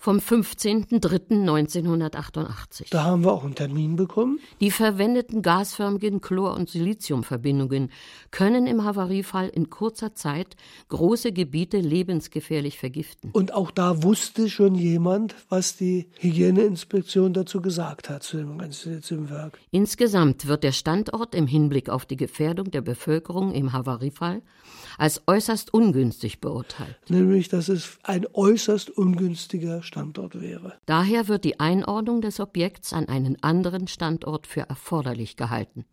vom 0.00 0.16
15.03.1988. 0.16 2.86
Da 2.90 3.04
haben 3.04 3.22
wir 3.22 3.32
auch 3.32 3.44
einen 3.44 3.54
Termin 3.54 3.94
bekommen. 3.96 4.40
Die 4.60 4.70
verwendeten 4.70 5.42
gasförmigen 5.42 6.22
Chlor- 6.22 6.54
und 6.54 6.70
Siliziumverbindungen 6.70 7.90
können 8.30 8.66
im 8.66 8.82
Havariefall 8.82 9.50
in 9.50 9.68
kurzer 9.68 10.14
Zeit 10.14 10.56
große 10.88 11.32
Gebiete 11.32 11.76
lebensgefährlich 11.78 12.78
vergiften. 12.78 13.28
Und 13.32 13.52
auch 13.52 13.70
da 13.70 14.02
wusste 14.02 14.48
schon 14.48 14.74
jemand, 14.74 15.34
was 15.50 15.76
die 15.76 16.08
Hygieneinspektion 16.18 17.34
dazu 17.34 17.60
gesagt 17.60 18.08
hat 18.08 18.22
zu 18.22 18.38
dem 18.38 18.56
ganzen 18.56 19.28
Werk. 19.28 19.58
Insgesamt 19.70 20.46
wird 20.46 20.64
der 20.64 20.72
Standort 20.72 21.34
im 21.34 21.46
Hinblick 21.46 21.90
auf 21.90 22.06
die 22.06 22.16
Gefährdung 22.16 22.70
der 22.70 22.80
Bevölkerung 22.80 23.52
im 23.52 23.74
Havariefall 23.74 24.40
als 24.96 25.22
äußerst 25.26 25.72
ungünstig 25.72 26.40
beurteilt. 26.40 26.96
Nämlich, 27.08 27.48
dass 27.48 27.68
es 27.68 27.98
ein 28.02 28.26
äußerst 28.32 28.90
ungünstiger 28.90 29.82
Standort 29.90 30.40
wäre. 30.40 30.74
Daher 30.86 31.26
wird 31.26 31.42
die 31.42 31.58
Einordnung 31.58 32.20
des 32.20 32.38
Objekts 32.38 32.92
an 32.92 33.08
einen 33.08 33.42
anderen 33.42 33.88
Standort 33.88 34.46
für 34.46 34.60
erforderlich 34.60 35.34
gehalten. 35.34 35.84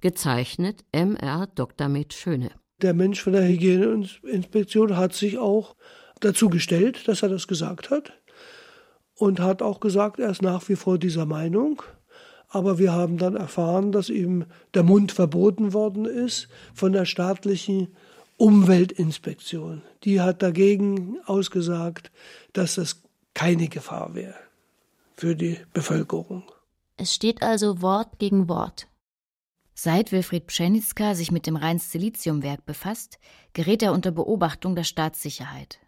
Gezeichnet 0.00 0.84
MR 0.90 1.46
Dr. 1.54 1.88
Med 1.88 2.12
Schöne. 2.12 2.50
Der 2.82 2.94
Mensch 2.94 3.22
von 3.22 3.32
der 3.32 3.46
Hygieneinspektion 3.46 4.96
hat 4.96 5.14
sich 5.14 5.38
auch 5.38 5.76
dazu 6.18 6.50
gestellt, 6.50 7.06
dass 7.06 7.22
er 7.22 7.28
das 7.28 7.46
gesagt 7.46 7.90
hat 7.90 8.12
und 9.14 9.38
hat 9.38 9.62
auch 9.62 9.78
gesagt, 9.78 10.18
er 10.18 10.30
ist 10.30 10.42
nach 10.42 10.68
wie 10.68 10.76
vor 10.76 10.98
dieser 10.98 11.26
Meinung. 11.26 11.82
Aber 12.48 12.78
wir 12.78 12.92
haben 12.92 13.18
dann 13.18 13.36
erfahren, 13.36 13.92
dass 13.92 14.08
ihm 14.08 14.46
der 14.74 14.82
Mund 14.82 15.12
verboten 15.12 15.72
worden 15.72 16.06
ist 16.06 16.48
von 16.74 16.92
der 16.92 17.04
staatlichen 17.04 17.94
Umweltinspektion. 18.36 19.82
Die 20.04 20.20
hat 20.20 20.42
dagegen 20.42 21.18
ausgesagt, 21.24 22.10
dass 22.52 22.74
das 22.74 23.02
keine 23.34 23.68
Gefahr 23.68 24.14
wäre 24.14 24.36
für 25.14 25.34
die 25.34 25.58
Bevölkerung. 25.72 26.50
Es 26.96 27.14
steht 27.14 27.42
also 27.42 27.82
Wort 27.82 28.18
gegen 28.18 28.48
Wort. 28.48 28.88
Seit 29.74 30.12
Wilfried 30.12 30.46
Pschenitzka 30.46 31.14
sich 31.14 31.30
mit 31.30 31.46
dem 31.46 31.56
Rheins-Siliziumwerk 31.56 32.64
befasst, 32.64 33.18
gerät 33.52 33.82
er 33.82 33.92
unter 33.92 34.10
Beobachtung 34.10 34.74
der 34.74 34.84
Staatssicherheit. 34.84 35.78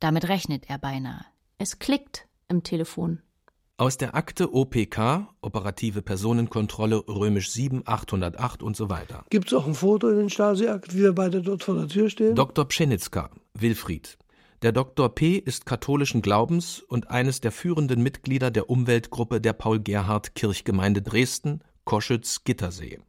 Damit 0.00 0.28
rechnet 0.28 0.68
er 0.68 0.78
beinahe. 0.78 1.24
Es 1.58 1.78
klickt 1.78 2.26
im 2.48 2.64
Telefon. 2.64 3.22
Aus 3.82 3.96
der 3.96 4.14
Akte 4.14 4.54
OPK, 4.54 5.26
Operative 5.40 6.02
Personenkontrolle, 6.02 7.02
römisch 7.08 7.50
7, 7.50 7.82
808 7.84 8.62
und 8.62 8.76
so 8.76 8.88
weiter. 8.88 9.24
Gibt 9.28 9.48
es 9.48 9.54
auch 9.54 9.66
ein 9.66 9.74
Foto 9.74 10.08
in 10.08 10.18
den 10.18 10.30
Stasi-Akten, 10.30 10.96
wie 10.96 11.02
wir 11.02 11.12
beide 11.12 11.42
dort 11.42 11.64
vor 11.64 11.74
der 11.74 11.88
Tür 11.88 12.08
stehen? 12.08 12.36
Dr. 12.36 12.64
Pschenitzka, 12.64 13.30
Wilfried. 13.54 14.18
Der 14.62 14.70
Dr. 14.70 15.12
P. 15.12 15.34
ist 15.34 15.66
katholischen 15.66 16.22
Glaubens 16.22 16.78
und 16.78 17.10
eines 17.10 17.40
der 17.40 17.50
führenden 17.50 18.04
Mitglieder 18.04 18.52
der 18.52 18.70
Umweltgruppe 18.70 19.40
der 19.40 19.52
Paul-Gerhardt-Kirchgemeinde 19.52 21.02
Dresden, 21.02 21.64
Koschütz-Gittersee. 21.84 23.00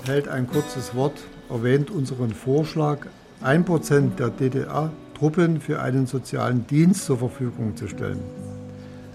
hält 0.05 0.29
ein 0.29 0.47
kurzes 0.47 0.95
Wort, 0.95 1.19
erwähnt 1.49 1.91
unseren 1.91 2.31
Vorschlag, 2.33 2.99
1% 3.43 4.15
der 4.15 4.29
DDR-Truppen 4.29 5.59
für 5.59 5.81
einen 5.81 6.07
sozialen 6.07 6.65
Dienst 6.67 7.03
zur 7.03 7.19
Verfügung 7.19 7.75
zu 7.75 7.89
stellen. 7.89 8.21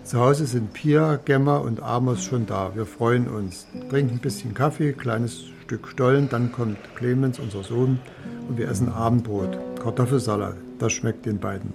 Zu 0.08 0.20
Hause 0.20 0.46
sind 0.46 0.72
Pia, 0.72 1.16
Gemma 1.16 1.58
und 1.58 1.82
Amos 1.82 2.24
schon 2.24 2.46
da. 2.46 2.74
Wir 2.74 2.86
freuen 2.86 3.28
uns. 3.28 3.66
Trinken 3.90 4.14
ein 4.14 4.20
bisschen 4.20 4.54
Kaffee, 4.54 4.94
kleines 4.94 5.44
Stück 5.64 5.86
Stollen, 5.86 6.30
dann 6.30 6.50
kommt 6.50 6.78
Clemens, 6.94 7.38
unser 7.38 7.62
Sohn, 7.62 8.00
und 8.48 8.56
wir 8.56 8.70
essen 8.70 8.90
Abendbrot. 8.90 9.58
Kartoffelsalat, 9.82 10.56
das 10.78 10.94
schmeckt 10.94 11.26
den 11.26 11.38
beiden. 11.38 11.74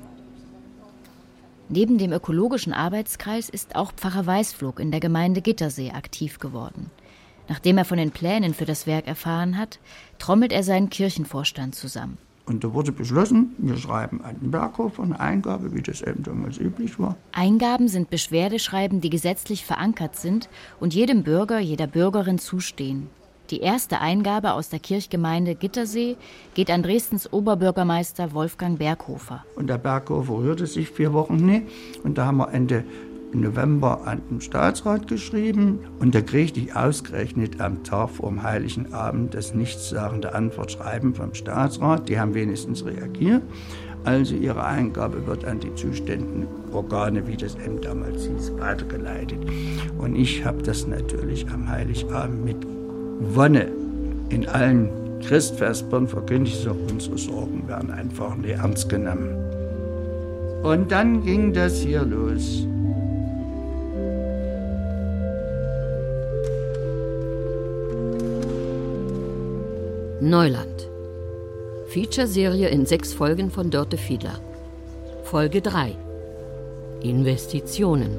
Neben 1.70 2.00
dem 2.00 2.12
ökologischen 2.12 2.74
Arbeitskreis 2.74 3.50
ist 3.50 3.76
auch 3.76 3.92
Pfarrer 3.92 4.26
Weißflug 4.26 4.80
in 4.80 4.90
der 4.90 5.00
Gemeinde 5.00 5.44
Gittersee 5.44 5.92
aktiv 5.92 6.40
geworden. 6.40 6.90
Nachdem 7.48 7.78
er 7.78 7.86
von 7.86 8.00
den 8.00 8.10
Plänen 8.10 8.56
für 8.56 8.66
das 8.66 8.88
Werk 8.88 9.06
erfahren 9.08 9.60
hat, 9.60 9.78
trommelt 10.18 10.54
er 10.54 10.64
seinen 10.64 10.90
Kirchenvorstand 10.90 11.76
zusammen. 11.76 12.18
Und 12.46 12.64
da 12.64 12.74
wurde 12.74 12.92
beschlossen, 12.92 13.56
wir 13.58 13.78
schreiben 13.78 14.22
einen 14.22 14.52
Berghof, 14.52 15.00
eine 15.00 15.18
Eingabe, 15.20 15.74
wie 15.74 15.82
das 15.82 16.02
eben 16.02 16.24
damals 16.24 16.58
üblich 16.58 17.00
war. 17.00 17.16
Eingaben 17.32 17.88
sind 17.88 18.10
Beschwerdeschreiben, 18.10 19.00
die 19.00 19.10
gesetzlich 19.10 19.66
verankert 19.66 20.18
sind 20.18 20.50
und 20.80 20.94
jedem 20.94 21.24
Bürger, 21.24 21.60
jeder 21.60 21.88
Bürgerin 21.88 22.40
zustehen. 22.40 23.10
Die 23.50 23.60
erste 23.60 24.02
Eingabe 24.02 24.54
aus 24.54 24.70
der 24.70 24.80
Kirchgemeinde 24.80 25.56
Gittersee 25.56 26.18
geht 26.54 26.70
an 26.70 26.82
Dresdens 26.82 27.32
Oberbürgermeister 27.32 28.34
Wolfgang 28.34 28.80
Berghofer. 28.80 29.46
Und 29.56 29.68
der 29.68 29.78
Berghofer 29.78 30.34
rührte 30.34 30.66
sich 30.66 30.90
vier 30.90 31.14
Wochen 31.14 31.36
nicht. 31.36 31.68
Und 32.04 32.18
da 32.18 32.26
haben 32.26 32.38
wir 32.38 32.52
Ende 32.54 32.84
November 33.42 34.06
an 34.06 34.22
den 34.30 34.42
Staatsrat 34.42 35.08
geschrieben 35.08 35.80
und 36.00 36.14
da 36.16 36.22
kriegte 36.22 36.60
ich 36.60 36.76
ausgerechnet 36.76 37.60
am 37.62 37.84
Tag 37.84 38.10
vor 38.12 38.30
dem 38.30 38.44
Heiligen 38.44 38.94
Abend 38.94 39.34
das 39.34 39.54
nichtssagende 39.54 40.34
Antwortschreiben 40.34 41.14
vom 41.14 41.34
Staatsrat. 41.34 42.10
Die 42.10 42.20
haben 42.20 42.34
wenigstens 42.34 42.86
reagiert. 42.86 43.44
Also 44.04 44.36
ihre 44.36 44.66
Eingabe 44.66 45.26
wird 45.26 45.46
an 45.46 45.60
die 45.60 45.74
zuständigen 45.76 46.48
Organe, 46.74 47.26
wie 47.28 47.38
das 47.38 47.56
M 47.56 47.80
damals 47.80 48.26
hieß, 48.26 48.54
weitergeleitet. 48.58 49.40
Und 49.98 50.16
ich 50.16 50.44
habe 50.44 50.62
das 50.62 50.86
natürlich 50.88 51.48
am 51.50 51.70
Heiligabend 51.70 52.44
mit 52.44 52.58
Wonne 53.20 53.72
in 54.30 54.48
allen 54.48 54.90
Christvespern 55.22 56.08
verkündigt, 56.08 56.58
so 56.58 56.76
unsere 56.92 57.18
Sorgen 57.18 57.68
werden 57.68 57.92
einfach 57.92 58.36
nicht 58.36 58.58
ernst 58.58 58.90
genommen. 58.90 59.36
Und 60.64 60.92
dann 60.92 61.24
ging 61.24 61.54
das 61.54 61.82
hier 61.82 62.04
los. 62.04 62.68
Neuland. 70.24 70.88
Feature-Serie 71.90 72.70
in 72.70 72.86
sechs 72.86 73.14
Folgen 73.14 73.52
von 73.52 73.70
Dörte 73.70 73.98
Fiedler. 73.98 74.40
Folge 75.26 75.62
3. 75.62 75.98
Investitionen. 77.02 78.16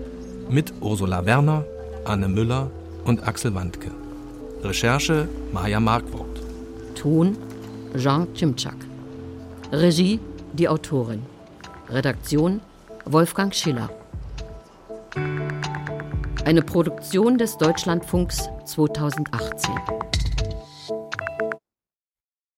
Mit 0.50 0.74
Ursula 0.82 1.24
Werner, 1.24 1.64
Anne 2.04 2.28
Müller 2.28 2.70
und 3.06 3.26
Axel 3.26 3.54
Wandke. 3.54 3.90
Recherche 4.62 5.26
Maja 5.50 5.80
Markwort. 5.80 6.42
Ton 6.94 7.38
Jean 7.96 8.26
Cimczak. 8.34 8.76
Regie 9.72 10.20
die 10.52 10.68
Autorin. 10.68 11.22
Redaktion 11.88 12.60
Wolfgang 13.06 13.54
Schiller. 13.54 13.88
Eine 16.44 16.60
Produktion 16.60 17.38
des 17.38 17.56
Deutschlandfunks 17.56 18.50
2018. 18.66 19.72